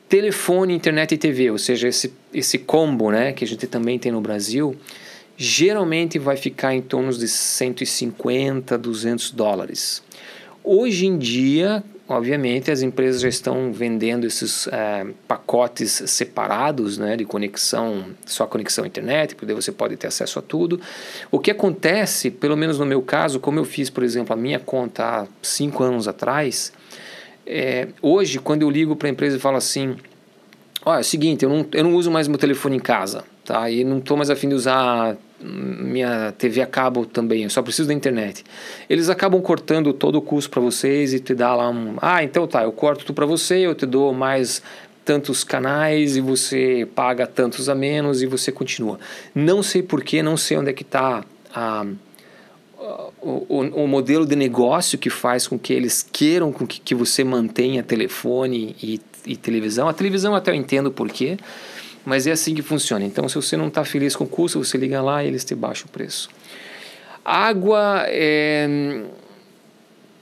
telefone, 0.09 0.73
internet 0.73 1.13
e 1.13 1.19
TV, 1.19 1.51
ou 1.51 1.59
seja, 1.59 1.89
esse, 1.89 2.13
esse 2.33 2.59
combo 2.59 3.11
né, 3.11 3.33
que 3.33 3.45
a 3.45 3.47
gente 3.47 3.67
também 3.67 3.99
tem 3.99 4.13
no 4.13 4.21
Brasil, 4.21 4.77
geralmente 5.37 6.21
vai 6.21 6.37
ficar 6.37 6.73
em 6.73 6.81
torno 6.81 7.13
de 7.13 7.27
150, 7.27 8.79
200 8.79 9.33
dólares. 9.33 10.05
Hoje 10.63 11.07
em 11.07 11.19
dia, 11.19 11.83
obviamente, 12.09 12.71
as 12.71 12.83
empresas 12.83 13.21
já 13.21 13.29
estão 13.29 13.73
vendendo 13.73 14.27
esses 14.27 14.67
é, 14.69 15.07
pacotes 15.27 16.03
separados 16.07 16.99
né, 16.99 17.17
de 17.17 17.25
conexão, 17.25 18.07
só 18.27 18.47
conexão 18.47 18.85
à 18.85 18.87
internet, 18.87 19.35
porque 19.35 19.55
você 19.55 19.73
pode 19.73 19.97
ter 19.97 20.09
acesso 20.09 20.39
a 20.39 20.43
tudo. 20.43 20.81
O 21.31 21.39
que 21.39 21.51
acontece, 21.51 22.31
pelo 22.31 22.57
menos 22.57 22.79
no 22.79 22.87
meu 22.87 23.03
caso, 23.03 23.41
como 23.41 23.59
eu 23.59 23.65
fiz, 23.65 23.91
por 23.91 24.03
exemplo, 24.03 24.33
a 24.33 24.37
minha 24.37 24.59
conta 24.59 25.05
há 25.05 25.27
cinco 25.43 25.83
anos 25.83 26.07
atrás, 26.07 26.73
é, 27.47 27.89
hoje, 28.01 28.39
quando 28.39 28.63
eu 28.63 28.71
ligo 28.71 28.97
para 28.97 29.09
a 29.09 29.11
empresa 29.11 29.37
e 29.37 29.41
falo 29.41 29.57
assim: 29.57 29.97
olha, 30.85 30.99
é 30.99 31.01
o 31.01 31.05
seguinte, 31.05 31.45
eu 31.45 31.51
não, 31.51 31.67
eu 31.73 31.85
não 31.85 31.95
uso 31.95 32.11
mais 32.11 32.27
meu 32.29 32.39
telefone 32.39 32.77
em 32.77 32.81
casa, 32.81 33.25
tá? 33.45 33.69
E 33.71 33.85
não 33.85 33.99
estou 33.99 34.17
mais 34.17 34.31
afim 34.31 34.49
de 34.49 34.55
usar 34.55 35.17
minha 35.41 36.33
TV 36.33 36.63
a 36.63 36.67
cabo 36.67 37.05
também, 37.05 37.43
eu 37.43 37.51
só 37.51 37.63
preciso 37.63 37.89
da 37.89 37.95
internet. 37.95 38.45
Eles 38.89 39.09
acabam 39.09 39.41
cortando 39.43 39.93
todo 39.93 40.17
o 40.17 40.23
custo 40.23 40.51
para 40.51 40.61
vocês 40.61 41.13
e 41.13 41.21
te 41.21 41.35
dá 41.35 41.55
lá 41.55 41.69
um, 41.69 41.97
ah, 42.01 42.23
então 42.23 42.47
tá, 42.47 42.63
eu 42.63 42.73
corto 42.73 43.05
tudo 43.05 43.15
para 43.15 43.27
você, 43.27 43.59
eu 43.59 43.75
te 43.75 43.87
dou 43.87 44.13
mais 44.13 44.63
tantos 45.05 45.45
canais 45.45 46.17
e 46.17 46.21
você 46.21 46.89
paga 46.95 47.27
tantos 47.27 47.69
a 47.69 47.75
menos 47.75 48.23
e 48.23 48.27
você 48.27 48.51
continua. 48.51 48.99
Não 49.35 49.63
sei 49.63 49.83
porquê, 49.83 50.23
não 50.23 50.37
sei 50.37 50.57
onde 50.57 50.71
é 50.71 50.73
que 50.73 50.83
está 50.83 51.25
a 51.55 51.87
o, 53.23 53.61
o, 53.85 53.87
modelo 53.87 54.27
de 54.27 54.37
negócio 54.37 54.99
que 54.99 55.09
faz 55.09 55.47
com 55.47 55.59
que 55.59 55.73
eles 55.73 56.07
queiram 56.13 56.53
com 56.53 56.67
que, 56.67 56.81
que 56.81 56.95
você 56.95 57.25
mantenha 57.25 57.83
telefone 57.83 58.77
e, 58.83 59.01
e 59.27 59.37
televisão. 59.37 59.89
A 59.89 59.95
televisão 59.95 60.35
até 60.35 60.51
eu 60.51 60.55
entendo 60.55 60.91
porquê, 60.91 61.39
mas 62.05 62.27
é 62.27 62.33
assim 62.33 62.55
que 62.55 62.63
funciona. 62.63 63.05
Então, 63.05 63.29
se 63.29 63.35
você 63.37 63.57
não 63.57 63.69
está 63.69 63.85
feliz 63.85 64.15
com 64.15 64.25
o 64.25 64.29
custo, 64.29 64.63
você 64.63 64.77
liga 64.77 65.01
lá 65.01 65.25
e 65.25 65.29
eles 65.29 65.45
te 65.45 65.55
baixam 65.55 65.87
o 65.89 65.91
preço. 65.91 66.29
Água 67.25 68.05
é, 68.09 69.03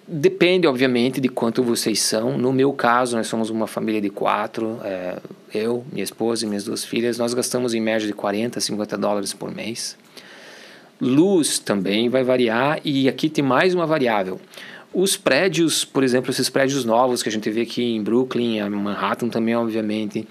depende, 0.07 0.67
obviamente, 0.67 1.21
de 1.21 1.29
quanto 1.29 1.63
vocês 1.63 2.01
são. 2.01 2.39
No 2.39 2.53
meu 2.53 2.73
caso, 2.73 3.17
nós 3.17 3.27
somos 3.27 3.51
uma 3.51 3.67
família 3.67 4.01
de 4.01 4.11
quatro. 4.11 4.79
É, 4.85 5.19
eu, 5.53 5.85
minha 5.91 6.05
esposa 6.05 6.45
e 6.45 6.49
minhas 6.49 6.65
duas 6.65 6.85
filhas. 6.85 7.19
Nós 7.19 7.35
gastamos 7.35 7.75
em 7.75 7.81
média 7.81 8.07
de 8.07 8.13
40, 8.13 8.61
50 8.61 8.97
dólares 8.97 9.33
por 9.33 9.53
mês. 9.53 9.97
Luz 11.01 11.59
também 11.59 12.09
vai 12.09 12.23
variar 12.23 12.79
e 12.85 13.09
aqui 13.09 13.29
tem 13.29 13.43
mais 13.43 13.75
uma 13.75 13.85
variável. 13.87 14.41
Os 14.95 15.17
prédios, 15.17 15.85
por 15.85 16.05
exemplo, 16.05 16.31
esses 16.31 16.49
prédios 16.49 16.85
novos 16.85 17.23
que 17.23 17.29
a 17.29 17.33
gente 17.33 17.51
vê 17.51 17.63
aqui 17.63 17.83
em 17.83 18.03
Brooklyn, 18.03 18.59
em 18.59 18.71
Manhattan 18.71 19.29
também, 19.29 19.57
obviamente, 19.57 20.29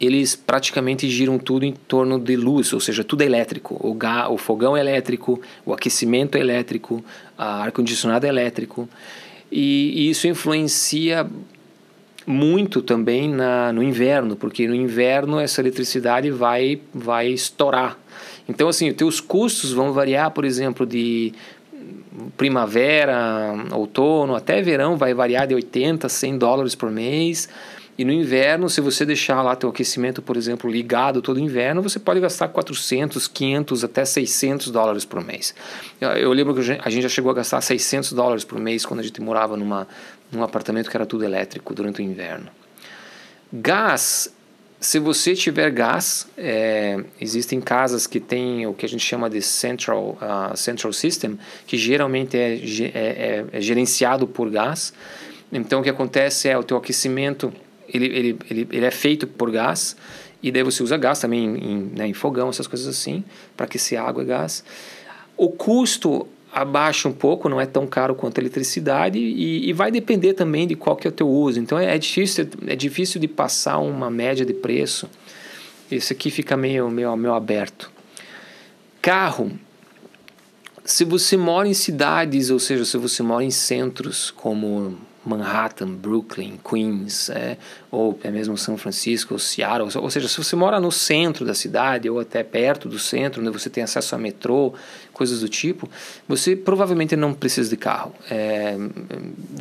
eles 0.00 0.36
praticamente 0.36 1.08
giram 1.08 1.38
tudo 1.38 1.64
em 1.64 1.72
torno 1.72 2.18
de 2.18 2.36
luz, 2.36 2.72
ou 2.72 2.80
seja, 2.80 3.04
tudo 3.04 3.22
é 3.22 3.26
elétrico. 3.26 3.78
O, 3.80 3.94
ga, 3.94 4.28
o 4.28 4.36
fogão 4.36 4.76
é 4.76 4.80
elétrico, 4.80 5.40
o 5.64 5.72
aquecimento 5.72 6.36
é 6.36 6.40
elétrico, 6.40 7.04
ar-condicionado 7.36 8.26
é 8.26 8.28
elétrico. 8.28 8.88
E, 9.50 10.06
e, 10.06 10.10
isso 10.10 10.26
influencia 10.26 11.26
muito 12.26 12.80
também 12.80 13.28
na, 13.28 13.72
no 13.72 13.82
inverno, 13.82 14.34
porque 14.34 14.66
no 14.66 14.74
inverno 14.74 15.38
essa 15.38 15.60
eletricidade 15.60 16.30
vai, 16.30 16.80
vai 16.92 17.28
estourar 17.28 17.98
então, 18.48 18.68
assim, 18.68 18.90
os 18.90 18.96
teus 18.96 19.20
custos 19.20 19.72
vão 19.72 19.92
variar, 19.92 20.30
por 20.30 20.44
exemplo, 20.44 20.86
de 20.86 21.32
primavera, 22.36 23.54
outono, 23.72 24.34
até 24.34 24.62
verão 24.62 24.96
vai 24.96 25.14
variar 25.14 25.46
de 25.46 25.54
80 25.54 26.06
a 26.06 26.10
100 26.10 26.38
dólares 26.38 26.74
por 26.74 26.90
mês. 26.90 27.48
E 27.96 28.04
no 28.04 28.12
inverno, 28.12 28.68
se 28.68 28.80
você 28.80 29.06
deixar 29.06 29.40
lá 29.42 29.54
teu 29.54 29.70
aquecimento, 29.70 30.20
por 30.20 30.36
exemplo, 30.36 30.68
ligado 30.68 31.22
todo 31.22 31.38
inverno, 31.38 31.80
você 31.80 31.98
pode 31.98 32.18
gastar 32.18 32.48
400, 32.48 33.28
500, 33.28 33.84
até 33.84 34.04
600 34.04 34.70
dólares 34.70 35.04
por 35.04 35.24
mês. 35.24 35.54
Eu, 36.00 36.10
eu 36.10 36.32
lembro 36.32 36.54
que 36.54 36.60
a 36.60 36.90
gente 36.90 37.02
já 37.02 37.08
chegou 37.08 37.30
a 37.30 37.34
gastar 37.34 37.60
600 37.60 38.12
dólares 38.12 38.44
por 38.44 38.58
mês 38.58 38.84
quando 38.84 39.00
a 39.00 39.02
gente 39.02 39.20
morava 39.20 39.56
numa, 39.56 39.86
num 40.32 40.42
apartamento 40.42 40.90
que 40.90 40.96
era 40.96 41.06
tudo 41.06 41.24
elétrico 41.24 41.72
durante 41.72 42.00
o 42.00 42.02
inverno. 42.02 42.48
Gás 43.52 44.32
se 44.84 44.98
você 44.98 45.34
tiver 45.34 45.70
gás, 45.70 46.28
é, 46.36 47.02
existem 47.18 47.58
casas 47.58 48.06
que 48.06 48.20
têm 48.20 48.66
o 48.66 48.74
que 48.74 48.84
a 48.84 48.88
gente 48.88 49.02
chama 49.02 49.30
de 49.30 49.40
central, 49.40 50.18
uh, 50.20 50.54
central 50.54 50.92
system, 50.92 51.38
que 51.66 51.78
geralmente 51.78 52.36
é, 52.36 52.54
é, 52.54 52.90
é, 52.94 53.44
é, 53.50 53.60
gerenciado 53.62 54.26
por 54.26 54.50
gás. 54.50 54.92
Então, 55.50 55.80
o 55.80 55.82
que 55.82 55.88
acontece 55.88 56.50
é 56.50 56.58
o 56.58 56.62
teu 56.62 56.76
aquecimento, 56.76 57.50
ele, 57.94 58.06
ele, 58.06 58.38
ele, 58.50 58.68
ele 58.70 58.84
é 58.84 58.90
feito 58.90 59.26
por 59.26 59.50
gás, 59.50 59.96
e 60.42 60.52
daí 60.52 60.62
você 60.62 60.82
usa 60.82 60.96
gás 60.96 61.20
também 61.20 61.44
em, 61.44 61.90
né, 61.96 62.06
em 62.06 62.12
fogão, 62.12 62.50
essas 62.50 62.66
coisas 62.66 62.86
assim, 62.86 63.24
para 63.56 63.64
aquecer 63.64 63.98
água 63.98 64.22
e 64.22 64.26
gás. 64.26 64.62
O 65.36 65.48
custo 65.48 66.28
abaixa 66.52 67.08
um 67.08 67.12
pouco, 67.12 67.48
não 67.48 67.60
é 67.60 67.66
tão 67.66 67.86
caro 67.86 68.14
quanto 68.14 68.38
a 68.38 68.40
eletricidade 68.40 69.18
e, 69.18 69.68
e, 69.68 69.72
vai 69.72 69.90
depender 69.90 70.34
também 70.34 70.68
de 70.68 70.76
qual 70.76 70.94
que 70.94 71.08
é 71.08 71.10
o 71.10 71.12
teu 71.12 71.28
uso. 71.28 71.58
Então 71.58 71.76
é, 71.76 71.94
é, 71.94 71.98
difícil, 71.98 72.48
é 72.66 72.76
difícil 72.76 73.20
de 73.20 73.26
passar 73.26 73.78
uma 73.78 74.08
média 74.08 74.46
de 74.46 74.54
preço. 74.54 75.10
Isso 75.90 76.12
aqui 76.12 76.30
fica 76.30 76.56
meio, 76.56 76.88
meio, 76.90 77.16
meio 77.16 77.34
aberto. 77.34 77.90
Carro. 79.02 79.50
Se 80.84 81.02
você 81.02 81.36
mora 81.36 81.66
em 81.66 81.72
cidades, 81.72 82.50
ou 82.50 82.58
seja, 82.58 82.84
se 82.84 82.98
você 82.98 83.22
mora 83.22 83.42
em 83.42 83.50
centros 83.50 84.30
como 84.30 84.98
Manhattan, 85.28 85.88
Brooklyn, 85.88 86.58
Queens, 86.58 87.30
é, 87.30 87.56
ou 87.90 88.18
é 88.22 88.30
mesmo 88.30 88.56
São 88.56 88.76
Francisco, 88.76 89.34
ou 89.34 89.38
Seattle, 89.38 89.88
ou 89.94 90.10
seja, 90.10 90.28
se 90.28 90.36
você 90.36 90.54
mora 90.56 90.78
no 90.80 90.92
centro 90.92 91.44
da 91.44 91.54
cidade 91.54 92.08
ou 92.08 92.20
até 92.20 92.42
perto 92.42 92.88
do 92.88 92.98
centro, 92.98 93.40
onde 93.40 93.50
você 93.50 93.70
tem 93.70 93.82
acesso 93.82 94.14
a 94.14 94.18
metrô, 94.18 94.74
coisas 95.12 95.40
do 95.40 95.48
tipo, 95.48 95.88
você 96.28 96.54
provavelmente 96.54 97.16
não 97.16 97.32
precisa 97.32 97.68
de 97.70 97.76
carro. 97.76 98.14
É, 98.30 98.76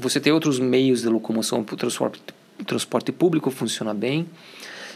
você 0.01 0.19
tem 0.19 0.33
outros 0.33 0.59
meios 0.59 1.01
de 1.01 1.09
locomoção, 1.09 1.61
o 1.61 1.63
transporte, 1.77 2.21
transporte 2.65 3.11
público 3.11 3.49
funciona 3.51 3.93
bem. 3.93 4.27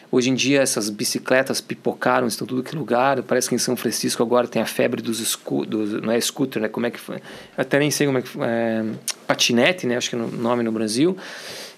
Hoje 0.09 0.29
em 0.29 0.35
dia 0.35 0.61
essas 0.61 0.89
bicicletas 0.89 1.59
pipocaram, 1.59 2.27
estão 2.27 2.47
tudo 2.47 2.63
que 2.63 2.75
lugar. 2.75 3.21
Parece 3.23 3.49
que 3.49 3.55
em 3.55 3.57
São 3.57 3.75
Francisco 3.75 4.23
agora 4.23 4.47
tem 4.47 4.61
a 4.61 4.65
febre 4.65 5.01
dos, 5.01 5.37
dos 5.67 6.01
não 6.01 6.11
é 6.11 6.19
scooter, 6.21 6.61
né? 6.61 6.69
Como 6.69 6.85
é 6.85 6.91
que 6.91 6.99
foi? 6.99 7.17
Até 7.57 7.77
nem 7.77 7.91
sei 7.91 8.07
como 8.07 8.19
é 8.19 8.21
que 8.21 8.29
é, 8.41 8.85
patinete, 9.27 9.85
né? 9.85 9.97
Acho 9.97 10.09
que 10.09 10.15
é 10.15 10.19
o 10.19 10.27
nome 10.27 10.63
no 10.63 10.71
Brasil. 10.71 11.17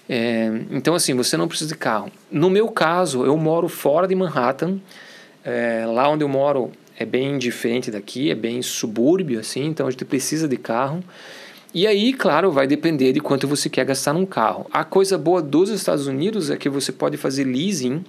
É, 0.08 0.48
então 0.70 0.94
assim, 0.94 1.14
você 1.14 1.36
não 1.36 1.48
precisa 1.48 1.72
de 1.72 1.76
carro. 1.76 2.10
No 2.30 2.48
meu 2.48 2.68
caso, 2.68 3.24
eu 3.24 3.36
moro 3.36 3.68
fora 3.68 4.06
de 4.06 4.14
Manhattan. 4.14 4.78
É, 5.44 5.84
lá 5.86 6.08
onde 6.08 6.22
eu 6.22 6.28
moro 6.28 6.70
é 6.96 7.04
bem 7.04 7.38
diferente 7.38 7.90
daqui, 7.90 8.30
é 8.30 8.34
bem 8.34 8.60
subúrbio, 8.60 9.40
assim, 9.40 9.64
então 9.64 9.86
a 9.86 9.90
gente 9.90 10.04
precisa 10.04 10.46
de 10.46 10.58
carro. 10.58 11.02
E 11.72 11.86
aí, 11.86 12.12
claro, 12.12 12.50
vai 12.52 12.66
depender 12.66 13.12
de 13.12 13.20
quanto 13.20 13.48
você 13.48 13.70
quer 13.70 13.86
gastar 13.86 14.12
num 14.12 14.26
carro. 14.26 14.66
A 14.72 14.84
coisa 14.84 15.16
boa 15.16 15.40
dos 15.40 15.70
Estados 15.70 16.06
Unidos 16.06 16.50
é 16.50 16.56
que 16.56 16.68
você 16.68 16.92
pode 16.92 17.16
fazer 17.16 17.44
leasing 17.44 18.04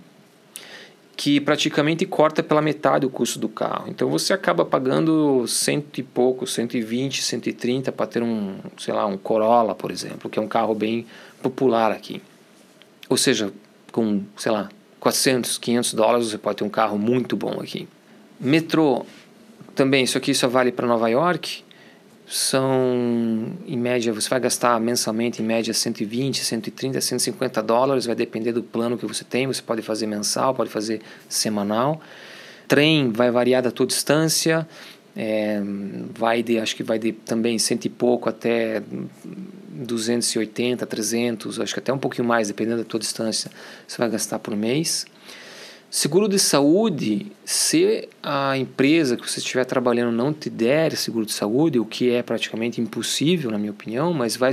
que 1.21 1.39
praticamente 1.39 2.03
corta 2.03 2.41
pela 2.41 2.63
metade 2.63 3.05
o 3.05 3.09
custo 3.11 3.37
do 3.37 3.47
carro. 3.47 3.85
Então 3.87 4.09
você 4.09 4.33
acaba 4.33 4.65
pagando 4.65 5.45
cento 5.45 5.99
e 5.99 6.03
pouco, 6.03 6.47
120, 6.47 7.21
130 7.21 7.91
para 7.91 8.07
ter 8.07 8.23
um, 8.23 8.57
sei 8.75 8.91
lá, 8.91 9.05
um 9.05 9.19
Corolla, 9.19 9.75
por 9.75 9.91
exemplo, 9.91 10.31
que 10.31 10.39
é 10.39 10.41
um 10.41 10.47
carro 10.47 10.73
bem 10.73 11.05
popular 11.39 11.91
aqui. 11.91 12.23
Ou 13.07 13.17
seja, 13.17 13.53
com, 13.91 14.23
sei 14.35 14.51
lá, 14.51 14.69
400, 14.99 15.59
500 15.59 15.93
dólares 15.93 16.27
você 16.27 16.39
pode 16.39 16.57
ter 16.57 16.63
um 16.63 16.69
carro 16.71 16.97
muito 16.97 17.35
bom 17.35 17.59
aqui. 17.61 17.87
Metrô, 18.39 19.05
também, 19.75 20.05
isso 20.05 20.17
aqui 20.17 20.33
só 20.33 20.47
vale 20.47 20.71
para 20.71 20.87
Nova 20.87 21.07
York 21.07 21.63
são, 22.31 23.51
em 23.67 23.77
média, 23.77 24.13
você 24.13 24.29
vai 24.29 24.39
gastar 24.39 24.79
mensalmente, 24.79 25.41
em 25.41 25.45
média, 25.45 25.73
120, 25.73 26.45
130, 26.45 27.01
150 27.01 27.61
dólares, 27.61 28.05
vai 28.05 28.15
depender 28.15 28.53
do 28.53 28.63
plano 28.63 28.97
que 28.97 29.05
você 29.05 29.25
tem, 29.25 29.45
você 29.47 29.61
pode 29.61 29.81
fazer 29.81 30.07
mensal, 30.07 30.55
pode 30.55 30.69
fazer 30.69 31.01
semanal. 31.27 32.01
Trem 32.69 33.11
vai 33.11 33.29
variar 33.29 33.61
da 33.61 33.69
tua 33.69 33.85
distância, 33.85 34.65
é, 35.13 35.61
vai 36.17 36.41
de, 36.41 36.57
acho 36.57 36.73
que 36.73 36.83
vai 36.83 36.97
de 36.97 37.11
também 37.11 37.59
cento 37.59 37.83
e 37.83 37.89
pouco 37.89 38.29
até 38.29 38.81
280, 39.69 40.85
300, 40.85 41.59
acho 41.59 41.73
que 41.73 41.81
até 41.81 41.91
um 41.91 41.97
pouquinho 41.97 42.25
mais, 42.25 42.47
dependendo 42.47 42.77
da 42.77 42.85
tua 42.85 42.99
distância, 42.99 43.51
você 43.85 43.97
vai 43.97 44.09
gastar 44.09 44.39
por 44.39 44.55
mês. 44.55 45.05
Seguro 45.93 46.29
de 46.29 46.39
saúde, 46.39 47.33
se 47.43 48.07
a 48.23 48.57
empresa 48.57 49.17
que 49.17 49.29
você 49.29 49.39
estiver 49.39 49.65
trabalhando 49.65 50.09
não 50.09 50.31
te 50.31 50.49
der 50.49 50.95
seguro 50.95 51.25
de 51.25 51.33
saúde, 51.33 51.79
o 51.79 51.85
que 51.85 52.11
é 52.11 52.23
praticamente 52.23 52.79
impossível, 52.79 53.51
na 53.51 53.57
minha 53.57 53.73
opinião, 53.73 54.13
mas 54.13 54.37
vai 54.37 54.51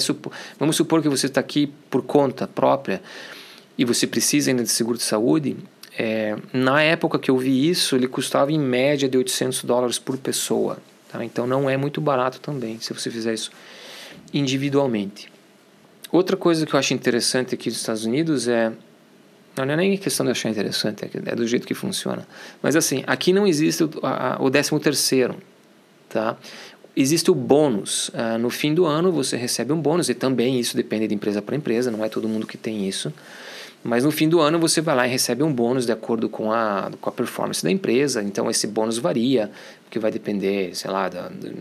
vamos 0.59 0.75
supor 0.75 1.01
que 1.01 1.09
você 1.09 1.27
está 1.27 1.39
aqui 1.39 1.73
por 1.89 2.03
conta 2.03 2.49
própria 2.49 3.01
e 3.79 3.85
você 3.85 4.05
precisa 4.05 4.51
ainda 4.51 4.65
de 4.65 4.69
seguro 4.69 4.99
de 4.99 5.05
saúde, 5.05 5.57
é, 5.97 6.37
na 6.53 6.83
época 6.83 7.21
que 7.21 7.31
eu 7.31 7.39
vi 7.39 7.69
isso, 7.69 7.95
ele 7.95 8.09
custava 8.09 8.51
em 8.51 8.59
média 8.59 9.09
de 9.09 9.17
800 9.17 9.63
dólares 9.63 9.97
por 9.97 10.19
pessoa. 10.19 10.79
Tá? 11.09 11.25
Então 11.25 11.47
não 11.47 11.71
é 11.71 11.77
muito 11.77 12.01
barato 12.01 12.41
também, 12.41 12.81
se 12.81 12.93
você 12.93 13.13
fizer 13.13 13.35
isso 13.35 13.53
individualmente. 14.35 15.31
Outra 16.11 16.37
coisa 16.37 16.67
que 16.67 16.75
eu 16.75 16.81
acho 16.81 16.95
interessante 16.95 17.55
aqui 17.55 17.69
nos 17.69 17.79
Estados 17.79 18.05
Unidos 18.05 18.49
é 18.49 18.73
não, 19.65 19.75
é 19.75 19.77
nem 19.77 19.97
questão 19.97 20.25
de 20.25 20.33
achar 20.33 20.51
interessante, 20.51 21.05
é, 21.05 21.33
é 21.33 21.35
do 21.35 21.47
jeito 21.47 21.67
que 21.67 21.75
funciona. 21.75 22.27
Mas 22.63 22.77
assim, 22.77 23.03
aqui 23.07 23.33
não 23.33 23.47
existe 23.47 23.85
o, 23.85 23.91
a, 24.03 24.37
o 24.41 24.51
décimo 24.51 24.79
terceiro, 24.81 25.37
tá? 26.09 26.37
Existe 26.97 27.31
o 27.31 27.35
bônus. 27.35 28.09
Uh, 28.09 28.39
no 28.39 28.51
fim 28.51 28.75
do 28.75 28.85
ano 28.85 29.13
você 29.13 29.37
recebe 29.37 29.73
um 29.73 29.81
bônus, 29.81 30.09
e 30.09 30.15
também 30.15 30.59
isso 30.59 30.77
depende 30.77 31.07
de 31.07 31.15
empresa 31.15 31.41
para 31.41 31.55
empresa, 31.55 31.91
não 31.91 32.05
é 32.05 32.09
todo 32.09 32.29
mundo 32.29 32.47
que 32.47 32.59
tem 32.59 32.89
isso. 32.89 33.13
Mas 33.85 34.03
no 34.05 34.11
fim 34.11 34.29
do 34.29 34.41
ano 34.41 34.59
você 34.59 34.81
vai 34.81 34.95
lá 34.95 35.07
e 35.07 35.11
recebe 35.11 35.43
um 35.43 35.53
bônus 35.53 35.87
de 35.87 35.93
acordo 35.93 36.29
com 36.29 36.53
a, 36.53 36.91
com 37.01 37.09
a 37.09 37.13
performance 37.13 37.63
da 37.63 37.71
empresa. 37.71 38.23
Então 38.23 38.51
esse 38.51 38.67
bônus 38.67 38.99
varia, 38.99 39.51
porque 39.85 39.99
vai 39.99 40.11
depender, 40.11 40.75
sei 40.75 40.91
lá, 40.91 41.09
da, 41.09 41.29
de, 41.29 41.55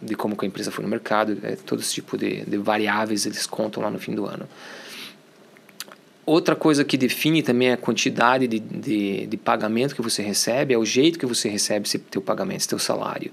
de 0.00 0.14
como 0.14 0.36
a 0.40 0.46
empresa 0.46 0.70
foi 0.70 0.84
no 0.84 0.88
mercado. 0.88 1.36
É, 1.42 1.56
todo 1.56 1.80
esse 1.80 1.92
tipo 1.92 2.16
de, 2.16 2.44
de 2.44 2.56
variáveis 2.56 3.26
eles 3.26 3.46
contam 3.46 3.82
lá 3.82 3.90
no 3.90 3.98
fim 3.98 4.14
do 4.14 4.24
ano. 4.24 4.48
Outra 6.26 6.56
coisa 6.56 6.84
que 6.84 6.96
define 6.96 7.42
também 7.42 7.70
a 7.70 7.76
quantidade 7.76 8.46
de, 8.46 8.58
de, 8.58 9.26
de, 9.26 9.36
pagamento 9.36 9.94
que 9.94 10.00
você 10.00 10.22
recebe 10.22 10.72
é 10.72 10.78
o 10.78 10.84
jeito 10.84 11.18
que 11.18 11.26
você 11.26 11.50
recebe 11.50 11.86
esse 11.86 11.98
teu 11.98 12.22
pagamento, 12.22 12.60
esse 12.60 12.68
teu 12.68 12.78
salário. 12.78 13.30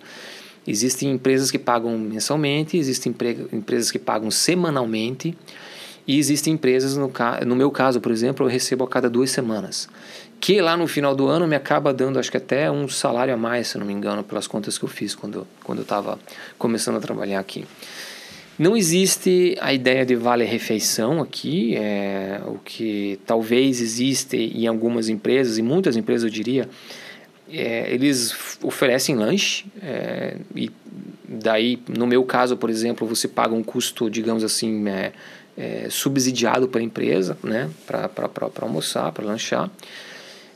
Existem 0.67 1.12
empresas 1.12 1.50
que 1.50 1.57
pagam 1.57 1.98
mensalmente, 1.98 2.77
existem 2.77 3.15
empresas 3.54 3.91
que 3.91 3.97
pagam 3.97 4.30
semanalmente 4.30 5.36
e 6.06 6.19
existem 6.19 6.54
empresas, 6.54 6.97
no, 6.97 7.12
no 7.45 7.56
meu 7.56 7.71
caso, 7.71 8.01
por 8.01 8.12
exemplo, 8.12 8.45
eu 8.45 8.49
recebo 8.49 8.84
a 8.84 8.88
cada 8.88 9.10
duas 9.10 9.32
semanas. 9.32 9.88
Que 10.39 10.60
lá 10.60 10.75
no 10.75 10.88
final 10.88 11.15
do 11.15 11.27
ano 11.27 11.47
me 11.47 11.56
acaba 11.56 11.93
dando, 11.93 12.19
acho 12.19 12.30
que 12.30 12.38
até 12.38 12.69
um 12.69 12.88
salário 12.89 13.34
a 13.34 13.38
mais, 13.38 13.69
se 13.69 13.77
não 13.77 13.86
me 13.86 13.93
engano, 13.93 14.23
pelas 14.23 14.47
contas 14.47 14.77
que 14.77 14.84
eu 14.84 14.89
fiz 14.89 15.15
quando, 15.15 15.47
quando 15.63 15.80
eu 15.80 15.84
estava 15.84 16.19
começando 16.58 16.97
a 16.97 16.99
trabalhar 16.99 17.39
aqui. 17.39 17.65
Não 18.62 18.78
existe 18.78 19.58
a 19.60 19.74
ideia 19.74 20.06
de 20.06 20.15
vale-refeição 20.15 21.19
aqui, 21.19 21.76
é, 21.76 22.39
o 22.45 22.60
que 22.60 23.19
talvez 23.26 23.82
existe 23.82 24.38
em 24.38 24.67
algumas 24.67 25.10
empresas, 25.10 25.58
e 25.58 25.63
muitas 25.63 25.97
empresas 25.97 26.26
eu 26.26 26.30
diria, 26.30 26.69
é, 27.52 27.91
eles 27.91 28.60
oferecem 28.62 29.15
lanche, 29.15 29.65
é, 29.82 30.36
e 30.56 30.69
daí, 31.28 31.80
no 31.89 32.06
meu 32.06 32.24
caso, 32.24 32.56
por 32.56 32.69
exemplo, 32.69 33.08
você 33.08 33.28
paga 33.28 33.56
um 33.56 33.63
custo, 33.63 34.12
digamos 34.12 34.43
assim, 34.43 34.88
é, 34.88 35.12
é, 35.58 35.88
subsidiado 35.89 36.67
para 36.67 36.82
a 36.82 36.84
empresa, 36.84 37.36
né, 37.43 37.67
para 37.88 38.12
almoçar, 38.62 39.12
para 39.12 39.26
lanchar. 39.26 39.71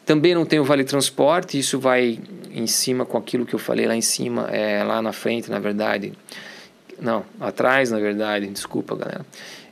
Também 0.06 0.36
não 0.36 0.46
tem 0.46 0.60
o 0.60 0.63
vale 0.63 0.84
transporte, 0.84 1.58
isso 1.58 1.80
vai 1.80 2.20
em 2.52 2.68
cima 2.68 3.04
com 3.04 3.18
aquilo 3.18 3.48
que 3.48 3.56
eu 3.56 3.60
falei 3.60 3.88
lá 3.88 3.96
em 3.96 4.02
cima, 4.02 4.48
é, 4.52 4.84
lá 4.84 5.02
na 5.02 5.12
frente, 5.12 5.50
na 5.50 5.58
verdade 5.58 6.13
não, 7.00 7.26
atrás, 7.40 7.92
na 7.92 8.00
verdade, 8.00 8.48
desculpa, 8.48 8.96
galera. 8.96 9.26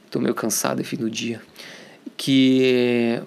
Estou 0.05 0.21
meio 0.21 0.35
cansado 0.35 0.83
fim 0.83 0.97
do 0.97 1.09
dia. 1.09 1.41
Que 2.15 3.21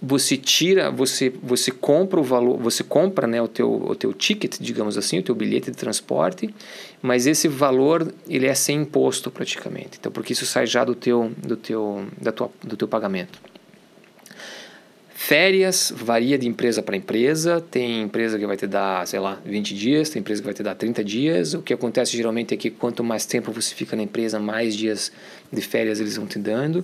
você 0.00 0.36
tira, 0.36 0.90
você 0.90 1.28
você 1.42 1.70
compra 1.70 2.18
o 2.18 2.22
valor, 2.22 2.56
você 2.56 2.82
compra, 2.82 3.26
né, 3.26 3.42
o 3.42 3.48
teu 3.48 3.70
o 3.70 3.94
teu 3.94 4.14
ticket, 4.14 4.56
digamos 4.58 4.96
assim, 4.96 5.18
o 5.18 5.22
teu 5.22 5.34
bilhete 5.34 5.70
de 5.70 5.76
transporte, 5.76 6.52
mas 7.02 7.26
esse 7.26 7.48
valor 7.48 8.12
ele 8.26 8.46
é 8.46 8.54
sem 8.54 8.80
imposto 8.80 9.30
praticamente. 9.30 9.98
Então, 10.00 10.10
porque 10.10 10.32
isso 10.32 10.46
sai 10.46 10.66
já 10.66 10.84
do 10.84 10.94
teu 10.94 11.30
do 11.36 11.56
teu 11.56 12.06
da 12.20 12.32
tua, 12.32 12.50
do 12.62 12.76
teu 12.76 12.88
pagamento. 12.88 13.38
Férias 15.22 15.92
varia 15.94 16.38
de 16.38 16.48
empresa 16.48 16.82
para 16.82 16.96
empresa. 16.96 17.60
Tem 17.60 18.00
empresa 18.00 18.38
que 18.38 18.46
vai 18.46 18.56
te 18.56 18.66
dar, 18.66 19.06
sei 19.06 19.20
lá, 19.20 19.38
20 19.44 19.74
dias, 19.74 20.08
tem 20.08 20.18
empresa 20.20 20.40
que 20.40 20.46
vai 20.46 20.54
te 20.54 20.62
dar 20.62 20.74
30 20.74 21.04
dias. 21.04 21.52
O 21.52 21.60
que 21.60 21.74
acontece 21.74 22.16
geralmente 22.16 22.54
é 22.54 22.56
que 22.56 22.70
quanto 22.70 23.04
mais 23.04 23.26
tempo 23.26 23.52
você 23.52 23.74
fica 23.74 23.94
na 23.94 24.02
empresa, 24.02 24.40
mais 24.40 24.74
dias 24.74 25.12
de 25.52 25.60
férias 25.60 26.00
eles 26.00 26.16
vão 26.16 26.26
te 26.26 26.38
dando. 26.38 26.82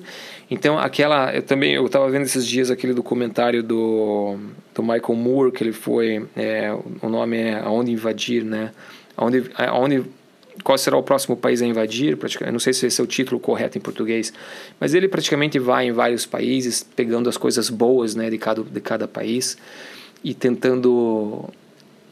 Então, 0.51 0.79
aquela. 0.79 1.35
Eu 1.35 1.43
também 1.43 1.73
eu 1.73 1.87
estava 1.87 2.11
vendo 2.11 2.25
esses 2.25 2.47
dias 2.47 2.71
aquele 2.71 2.93
documentário 2.93 3.63
do, 3.63 4.37
do 4.75 4.83
Michael 4.83 5.15
Moore, 5.15 5.51
que 5.51 5.65
ele 5.65 5.73
foi. 5.73 6.27
É, 6.37 6.71
o 7.01 7.09
nome 7.09 7.39
é 7.39 7.55
Aonde 7.61 7.91
Invadir, 7.91 8.45
né? 8.45 8.71
Aonde, 9.17 9.51
aonde 9.57 10.05
qual 10.63 10.77
será 10.77 10.97
o 10.97 11.03
próximo 11.03 11.37
país 11.37 11.63
a 11.63 11.67
invadir, 11.67 12.17
praticamente, 12.17 12.53
não 12.53 12.61
sei 12.61 12.73
se 12.73 12.87
esse 12.87 13.01
é 13.01 13.05
o 13.05 13.07
título 13.07 13.39
correto 13.41 13.79
em 13.79 13.81
português, 13.81 14.33
mas 14.81 14.95
ele 14.95 15.09
praticamente 15.09 15.59
vai 15.59 15.87
em 15.87 15.93
vários 15.93 16.27
países, 16.27 16.83
pegando 16.83 17.29
as 17.29 17.37
coisas 17.37 17.71
boas 17.71 18.15
né, 18.15 18.31
de, 18.31 18.39
cada, 18.39 18.63
de 18.63 18.81
cada 18.81 19.07
país 19.09 19.57
e 20.25 20.35
tentando 20.35 21.49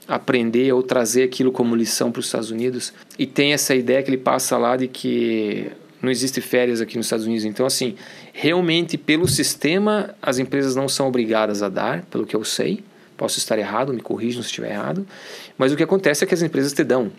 aprender 0.06 0.72
ou 0.72 0.82
trazer 0.82 1.22
aquilo 1.22 1.50
como 1.50 1.74
lição 1.74 2.12
para 2.12 2.20
os 2.20 2.26
Estados 2.26 2.50
Unidos. 2.50 2.92
E 3.18 3.26
tem 3.26 3.52
essa 3.52 3.74
ideia 3.74 4.02
que 4.02 4.10
ele 4.10 4.18
passa 4.18 4.56
lá 4.56 4.76
de 4.76 4.86
que 4.86 5.70
não 6.00 6.10
existe 6.10 6.40
férias 6.40 6.80
aqui 6.80 6.96
nos 6.96 7.06
Estados 7.06 7.26
Unidos. 7.26 7.44
Então, 7.44 7.64
assim, 7.64 7.96
realmente 8.32 8.98
pelo 8.98 9.26
sistema 9.26 10.14
as 10.20 10.38
empresas 10.38 10.76
não 10.76 10.88
são 10.88 11.08
obrigadas 11.08 11.62
a 11.62 11.68
dar, 11.68 12.02
pelo 12.10 12.26
que 12.26 12.36
eu 12.36 12.44
sei. 12.44 12.84
Posso 13.16 13.38
estar 13.38 13.58
errado, 13.58 13.94
me 13.94 14.00
corrijam 14.00 14.42
se 14.42 14.48
estiver 14.48 14.72
errado. 14.72 15.06
Mas 15.56 15.72
o 15.72 15.76
que 15.76 15.82
acontece 15.82 16.24
é 16.24 16.26
que 16.26 16.34
as 16.34 16.42
empresas 16.42 16.72
te 16.72 16.84
dão. 16.84 17.10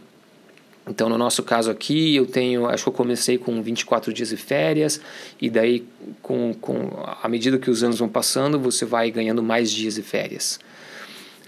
Então, 0.87 1.09
no 1.09 1.17
nosso 1.17 1.41
caso 1.41 1.71
aqui, 1.71 2.15
eu 2.15 2.25
tenho, 2.25 2.67
acho 2.67 2.83
que 2.83 2.89
eu 2.89 2.93
comecei 2.93 3.37
com 3.37 3.61
24 3.61 4.13
dias 4.13 4.29
de 4.29 4.37
férias, 4.37 5.01
e 5.41 5.49
daí, 5.49 5.83
com, 6.21 6.53
com, 6.53 6.89
à 7.21 7.27
medida 7.27 7.57
que 7.57 7.71
os 7.71 7.83
anos 7.83 7.99
vão 7.99 8.07
passando, 8.07 8.59
você 8.59 8.85
vai 8.85 9.09
ganhando 9.09 9.41
mais 9.41 9.71
dias 9.71 9.95
de 9.95 10.03
férias, 10.03 10.59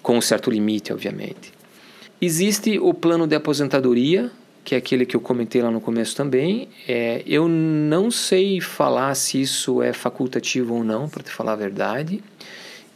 com 0.02 0.18
um 0.18 0.22
certo 0.22 0.50
limite, 0.50 0.92
obviamente. 0.92 1.54
Existe 2.20 2.80
o 2.80 2.96
plano 2.96 3.28
de 3.28 3.36
aposentadoria, 3.36 4.32
que 4.64 4.74
é 4.74 4.78
aquele 4.80 5.06
que 5.06 5.16
eu 5.16 5.22
comentei 5.22 5.62
lá 5.62 5.70
no 5.70 5.80
começo 5.80 6.16
também. 6.16 6.68
É, 6.88 7.22
eu 7.26 7.48
não 7.48 8.10
sei 8.10 8.60
falar 8.60 9.14
se 9.16 9.40
isso 9.40 9.82
é 9.82 9.94
facultativo 9.94 10.74
ou 10.74 10.84
não, 10.84 11.08
para 11.08 11.24
te 11.24 11.32
falar 11.32 11.54
a 11.54 11.56
verdade. 11.56 12.22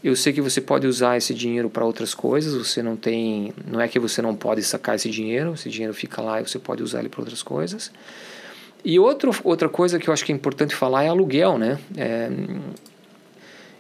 Eu 0.04 0.16
sei 0.16 0.34
que 0.34 0.42
você 0.42 0.60
pode 0.60 0.88
usar 0.88 1.18
esse 1.18 1.34
dinheiro 1.34 1.70
para 1.70 1.86
outras 1.86 2.14
coisas, 2.14 2.56
você 2.56 2.82
não 2.82 2.96
tem, 2.96 3.54
não 3.66 3.80
é 3.80 3.88
que 3.88 4.00
você 4.00 4.22
não 4.22 4.36
pode 4.36 4.64
sacar 4.64 4.96
esse 4.96 5.10
dinheiro, 5.10 5.54
esse 5.54 5.70
dinheiro 5.70 5.94
fica 5.94 6.22
lá 6.22 6.42
e 6.42 6.48
você 6.48 6.58
pode 6.58 6.82
usar 6.82 7.00
ele 7.00 7.10
para 7.10 7.22
outras 7.22 7.44
coisas. 7.44 7.92
E 8.84 8.98
outro, 8.98 9.32
outra 9.44 9.70
coisa 9.70 10.00
que 10.00 10.10
eu 10.10 10.14
acho 10.14 10.26
que 10.26 10.32
é 10.32 10.36
importante 10.36 10.76
falar 10.76 11.04
é 11.04 11.10
aluguel, 11.10 11.60
né? 11.60 11.78
É, 11.96 12.30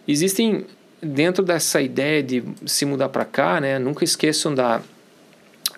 existem 0.07 0.65
dentro 1.01 1.43
dessa 1.43 1.81
ideia 1.81 2.21
de 2.21 2.43
se 2.67 2.86
mudar 2.86 3.10
para 3.10 3.25
cá, 3.25 3.60
né? 3.60 3.79
Nunca 3.79 4.03
esqueçam 4.03 4.53
da 4.53 4.79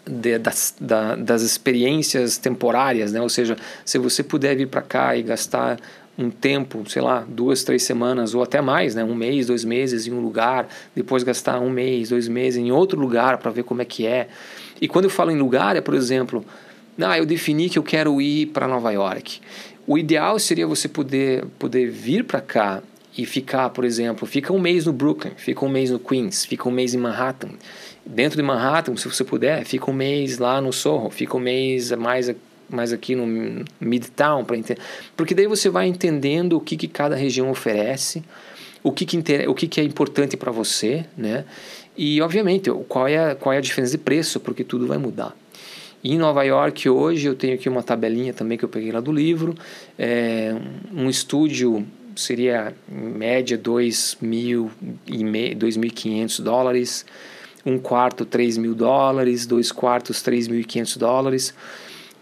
de, 0.06 0.38
das, 0.38 0.76
da, 0.80 1.16
das 1.16 1.42
experiências 1.42 2.38
temporárias, 2.38 3.14
né? 3.14 3.22
Ou 3.22 3.30
seja, 3.30 3.56
se 3.86 3.98
você 3.98 4.22
puder 4.22 4.56
vir 4.56 4.68
para 4.68 4.82
cá 4.82 5.16
e 5.16 5.24
gastar 5.24 5.80
um 6.18 6.30
tempo, 6.30 6.84
sei 6.88 7.02
lá, 7.02 7.26
duas, 7.28 7.64
três 7.64 7.84
semanas 7.84 8.36
ou 8.36 8.44
até 8.44 8.62
mais, 8.62 8.94
né? 8.94 9.04
um 9.04 9.16
mês, 9.16 9.48
dois 9.48 9.66
meses 9.66 10.06
em 10.06 10.12
um 10.12 10.22
lugar, 10.22 10.68
depois 10.96 11.24
gastar 11.24 11.60
um 11.60 11.70
mês, 11.70 12.10
dois 12.10 12.28
meses 12.28 12.60
em 12.60 12.72
outro 12.72 13.00
lugar 13.00 13.38
para 13.40 13.50
ver 13.50 13.64
como 13.64 13.82
é 13.82 13.86
que 13.86 14.06
é. 14.06 14.28
E 14.80 14.88
quando 14.88 15.06
eu 15.06 15.10
falo 15.10 15.32
em 15.32 15.38
lugar, 15.38 15.76
é, 15.76 15.82
por 15.82 15.96
exemplo, 15.96 16.46
ah, 17.02 17.18
eu 17.18 17.26
defini 17.26 17.70
que 17.70 17.80
eu 17.80 17.84
quero 17.84 18.22
ir 18.22 18.48
para 18.48 18.68
Nova 18.68 18.92
York. 18.92 19.40
O 19.88 19.98
ideal 19.98 20.38
seria 20.38 20.68
você 20.68 20.88
poder, 20.88 21.46
poder 21.58 21.90
vir 21.90 22.24
para 22.24 22.40
cá 22.40 22.82
e 23.18 23.26
ficar, 23.26 23.70
por 23.70 23.84
exemplo, 23.84 24.28
fica 24.28 24.54
um 24.54 24.60
mês 24.60 24.86
no 24.86 24.94
Brooklyn, 24.94 25.32
fica 25.36 25.66
um 25.66 25.70
mês 25.70 25.90
no 25.90 26.00
Queens, 26.00 26.46
fica 26.46 26.68
um 26.70 26.72
mês 26.72 26.94
em 26.94 26.98
Manhattan. 26.98 27.50
Dentro 28.06 28.38
de 28.38 28.44
Manhattan, 28.44 28.96
se 28.98 29.08
você 29.08 29.24
puder, 29.24 29.66
fica 29.66 29.90
um 29.90 29.94
mês 29.94 30.38
lá 30.38 30.60
no 30.62 30.72
Soho, 30.74 31.10
fica 31.10 31.38
um 31.38 31.40
mês 31.40 31.92
mais 31.92 32.30
mais 32.74 32.92
aqui 32.92 33.16
no 33.16 33.26
Midtown 33.80 34.44
para 34.44 34.58
entender, 34.58 34.82
porque 35.16 35.34
daí 35.34 35.48
você 35.48 35.70
vai 35.70 35.88
entendendo 35.88 36.58
o 36.58 36.62
que, 36.62 36.76
que 36.76 36.88
cada 36.88 37.16
região 37.16 37.50
oferece, 37.50 38.24
o 38.82 38.92
que, 38.92 39.06
que, 39.06 39.16
inter... 39.16 39.50
o 39.50 39.54
que, 39.54 39.68
que 39.68 39.80
é 39.80 39.84
importante 39.84 40.36
para 40.36 40.52
você, 40.52 41.06
né? 41.18 41.46
E 41.96 42.20
obviamente 42.22 42.72
qual 42.88 43.08
é 43.08 43.36
qual 43.36 43.54
é 43.54 43.58
a 43.58 43.62
diferença 43.62 43.92
de 43.92 44.00
preço, 44.00 44.40
porque 44.40 44.64
tudo 44.64 44.88
vai 44.88 44.98
mudar. 44.98 45.36
Em 46.04 46.18
Nova 46.18 46.44
York 46.44 46.90
hoje 46.90 47.28
eu 47.28 47.36
tenho 47.36 47.54
aqui 47.54 47.70
uma 47.70 47.84
tabelinha 47.84 48.34
também 48.34 48.58
que 48.58 48.66
eu 48.66 48.70
peguei 48.70 48.92
lá 48.92 49.00
do 49.00 49.12
livro, 49.12 49.56
é, 49.98 50.54
um 50.92 51.10
estúdio 51.10 51.86
seria 52.16 52.74
em 52.92 52.96
média 52.96 53.58
2.500 53.58 56.42
dólares, 56.42 57.06
um 57.66 57.78
quarto 57.78 58.26
3 58.26 58.58
mil 58.58 58.76
dólares, 58.76 59.46
dois 59.46 59.72
quartos 59.72 60.18
3.500 60.18 60.98
dólares. 60.98 61.54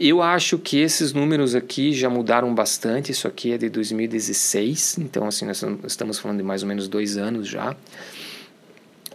Eu 0.04 0.20
acho 0.20 0.58
que 0.58 0.80
esses 0.80 1.14
números 1.14 1.54
aqui 1.54 1.94
já 1.94 2.10
mudaram 2.10 2.56
bastante. 2.56 3.12
Isso 3.12 3.28
aqui 3.28 3.54
é 3.54 3.58
de 3.60 3.70
2016, 3.70 4.98
então 4.98 5.28
assim 5.28 5.46
nós 5.46 5.64
estamos 5.86 6.18
falando 6.18 6.38
de 6.40 6.44
mais 6.44 6.64
ou 6.64 6.68
menos 6.68 6.88
dois 6.88 7.18
anos 7.18 7.48
já. 7.48 7.76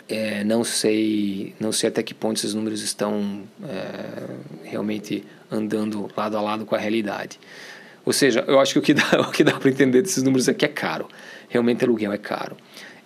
É, 0.08 0.44
não 0.44 0.62
sei, 0.62 1.52
não 1.58 1.72
sei 1.72 1.88
até 1.88 2.04
que 2.04 2.14
ponto 2.14 2.36
esses 2.36 2.54
números 2.54 2.82
estão 2.82 3.42
é, 3.64 4.36
realmente 4.62 5.24
andando 5.50 6.08
lado 6.16 6.36
a 6.36 6.40
lado 6.40 6.64
com 6.64 6.76
a 6.76 6.78
realidade. 6.78 7.40
Ou 8.04 8.12
seja, 8.12 8.44
eu 8.46 8.60
acho 8.60 8.74
que 8.74 8.78
o 8.78 8.82
que 8.82 8.94
dá, 8.94 9.22
o 9.22 9.32
que 9.32 9.42
dá 9.42 9.58
para 9.58 9.68
entender 9.68 10.02
desses 10.02 10.22
números 10.22 10.48
aqui 10.48 10.66
é 10.66 10.68
caro. 10.68 11.08
Realmente 11.48 11.84
aluguel 11.84 12.12
é 12.12 12.18
caro 12.18 12.56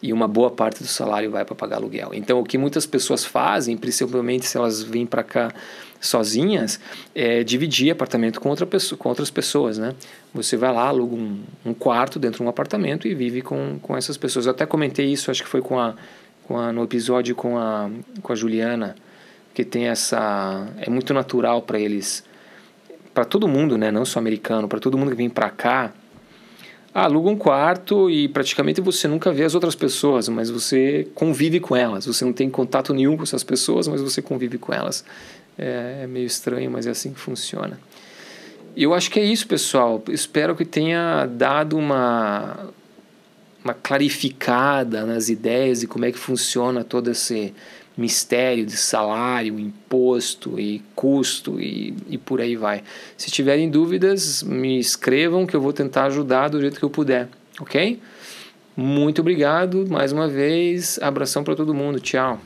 e 0.02 0.12
uma 0.12 0.26
boa 0.26 0.50
parte 0.50 0.82
do 0.82 0.88
salário 0.88 1.30
vai 1.30 1.44
para 1.44 1.54
pagar 1.54 1.76
aluguel. 1.76 2.10
Então, 2.14 2.40
o 2.40 2.44
que 2.44 2.56
muitas 2.56 2.86
pessoas 2.86 3.24
fazem, 3.24 3.76
principalmente 3.76 4.46
se 4.46 4.56
elas 4.56 4.82
vêm 4.82 5.04
para 5.04 5.22
cá 5.22 5.52
sozinhas, 6.00 6.80
é 7.14 7.44
dividir 7.44 7.90
apartamento 7.90 8.40
com, 8.40 8.48
outra 8.48 8.66
pessoa, 8.66 8.98
com 8.98 9.08
outras 9.08 9.30
pessoas, 9.30 9.76
né? 9.76 9.94
Você 10.32 10.56
vai 10.56 10.72
lá, 10.72 10.88
aluga 10.88 11.14
um, 11.14 11.42
um, 11.64 11.74
quarto 11.74 12.18
dentro 12.18 12.38
de 12.38 12.44
um 12.44 12.48
apartamento 12.48 13.06
e 13.06 13.14
vive 13.14 13.42
com, 13.42 13.78
com 13.80 13.96
essas 13.96 14.16
pessoas. 14.16 14.46
Eu 14.46 14.52
até 14.52 14.64
comentei 14.64 15.06
isso, 15.06 15.30
acho 15.30 15.42
que 15.42 15.48
foi 15.48 15.60
com 15.60 15.78
a, 15.78 15.94
com 16.44 16.58
a, 16.58 16.72
no 16.72 16.82
episódio 16.82 17.34
com 17.34 17.58
a, 17.58 17.90
com 18.22 18.32
a 18.32 18.36
Juliana, 18.36 18.96
que 19.52 19.64
tem 19.64 19.88
essa... 19.88 20.66
é 20.78 20.88
muito 20.88 21.12
natural 21.12 21.60
para 21.62 21.78
eles, 21.78 22.24
para 23.12 23.26
todo 23.26 23.46
mundo, 23.46 23.76
né? 23.76 23.90
Não 23.90 24.06
só 24.06 24.18
americano, 24.18 24.66
para 24.66 24.80
todo 24.80 24.96
mundo 24.96 25.10
que 25.10 25.16
vem 25.16 25.28
para 25.28 25.50
cá, 25.50 25.92
aluga 26.94 27.28
um 27.28 27.36
quarto 27.36 28.10
e 28.10 28.26
praticamente 28.28 28.80
você 28.80 29.06
nunca 29.06 29.30
vê 29.32 29.44
as 29.44 29.54
outras 29.54 29.74
pessoas, 29.74 30.28
mas 30.28 30.50
você 30.50 31.06
convive 31.14 31.60
com 31.60 31.76
elas. 31.76 32.06
Você 32.06 32.24
não 32.24 32.32
tem 32.32 32.48
contato 32.48 32.94
nenhum 32.94 33.16
com 33.16 33.22
essas 33.22 33.44
pessoas, 33.44 33.86
mas 33.86 34.00
você 34.00 34.22
convive 34.22 34.58
com 34.58 34.72
elas. 34.72 35.04
É, 35.58 36.02
é 36.04 36.06
meio 36.06 36.26
estranho, 36.26 36.70
mas 36.70 36.86
é 36.86 36.90
assim 36.90 37.12
que 37.12 37.20
funciona. 37.20 37.78
Eu 38.76 38.94
acho 38.94 39.10
que 39.10 39.18
é 39.18 39.24
isso, 39.24 39.46
pessoal. 39.46 40.02
Espero 40.08 40.54
que 40.54 40.64
tenha 40.64 41.26
dado 41.26 41.76
uma, 41.76 42.70
uma 43.64 43.74
clarificada 43.74 45.04
nas 45.04 45.28
ideias 45.28 45.80
de 45.80 45.86
como 45.86 46.04
é 46.04 46.12
que 46.12 46.18
funciona 46.18 46.84
todo 46.84 47.10
esse 47.10 47.52
mistério 47.96 48.64
de 48.64 48.76
salário, 48.76 49.58
imposto 49.58 50.58
e 50.58 50.82
custo 50.94 51.60
e, 51.60 51.94
e 52.08 52.16
por 52.16 52.40
aí 52.40 52.56
vai. 52.56 52.82
Se 53.16 53.30
tiverem 53.30 53.68
dúvidas, 53.68 54.42
me 54.42 54.78
escrevam 54.78 55.46
que 55.46 55.54
eu 55.54 55.60
vou 55.60 55.72
tentar 55.72 56.04
ajudar 56.04 56.48
do 56.48 56.60
jeito 56.60 56.78
que 56.78 56.84
eu 56.84 56.90
puder, 56.90 57.28
ok? 57.60 58.00
Muito 58.76 59.20
obrigado 59.20 59.86
mais 59.90 60.12
uma 60.12 60.28
vez, 60.28 60.98
abração 61.02 61.44
para 61.44 61.54
todo 61.54 61.74
mundo, 61.74 62.00
tchau. 62.00 62.40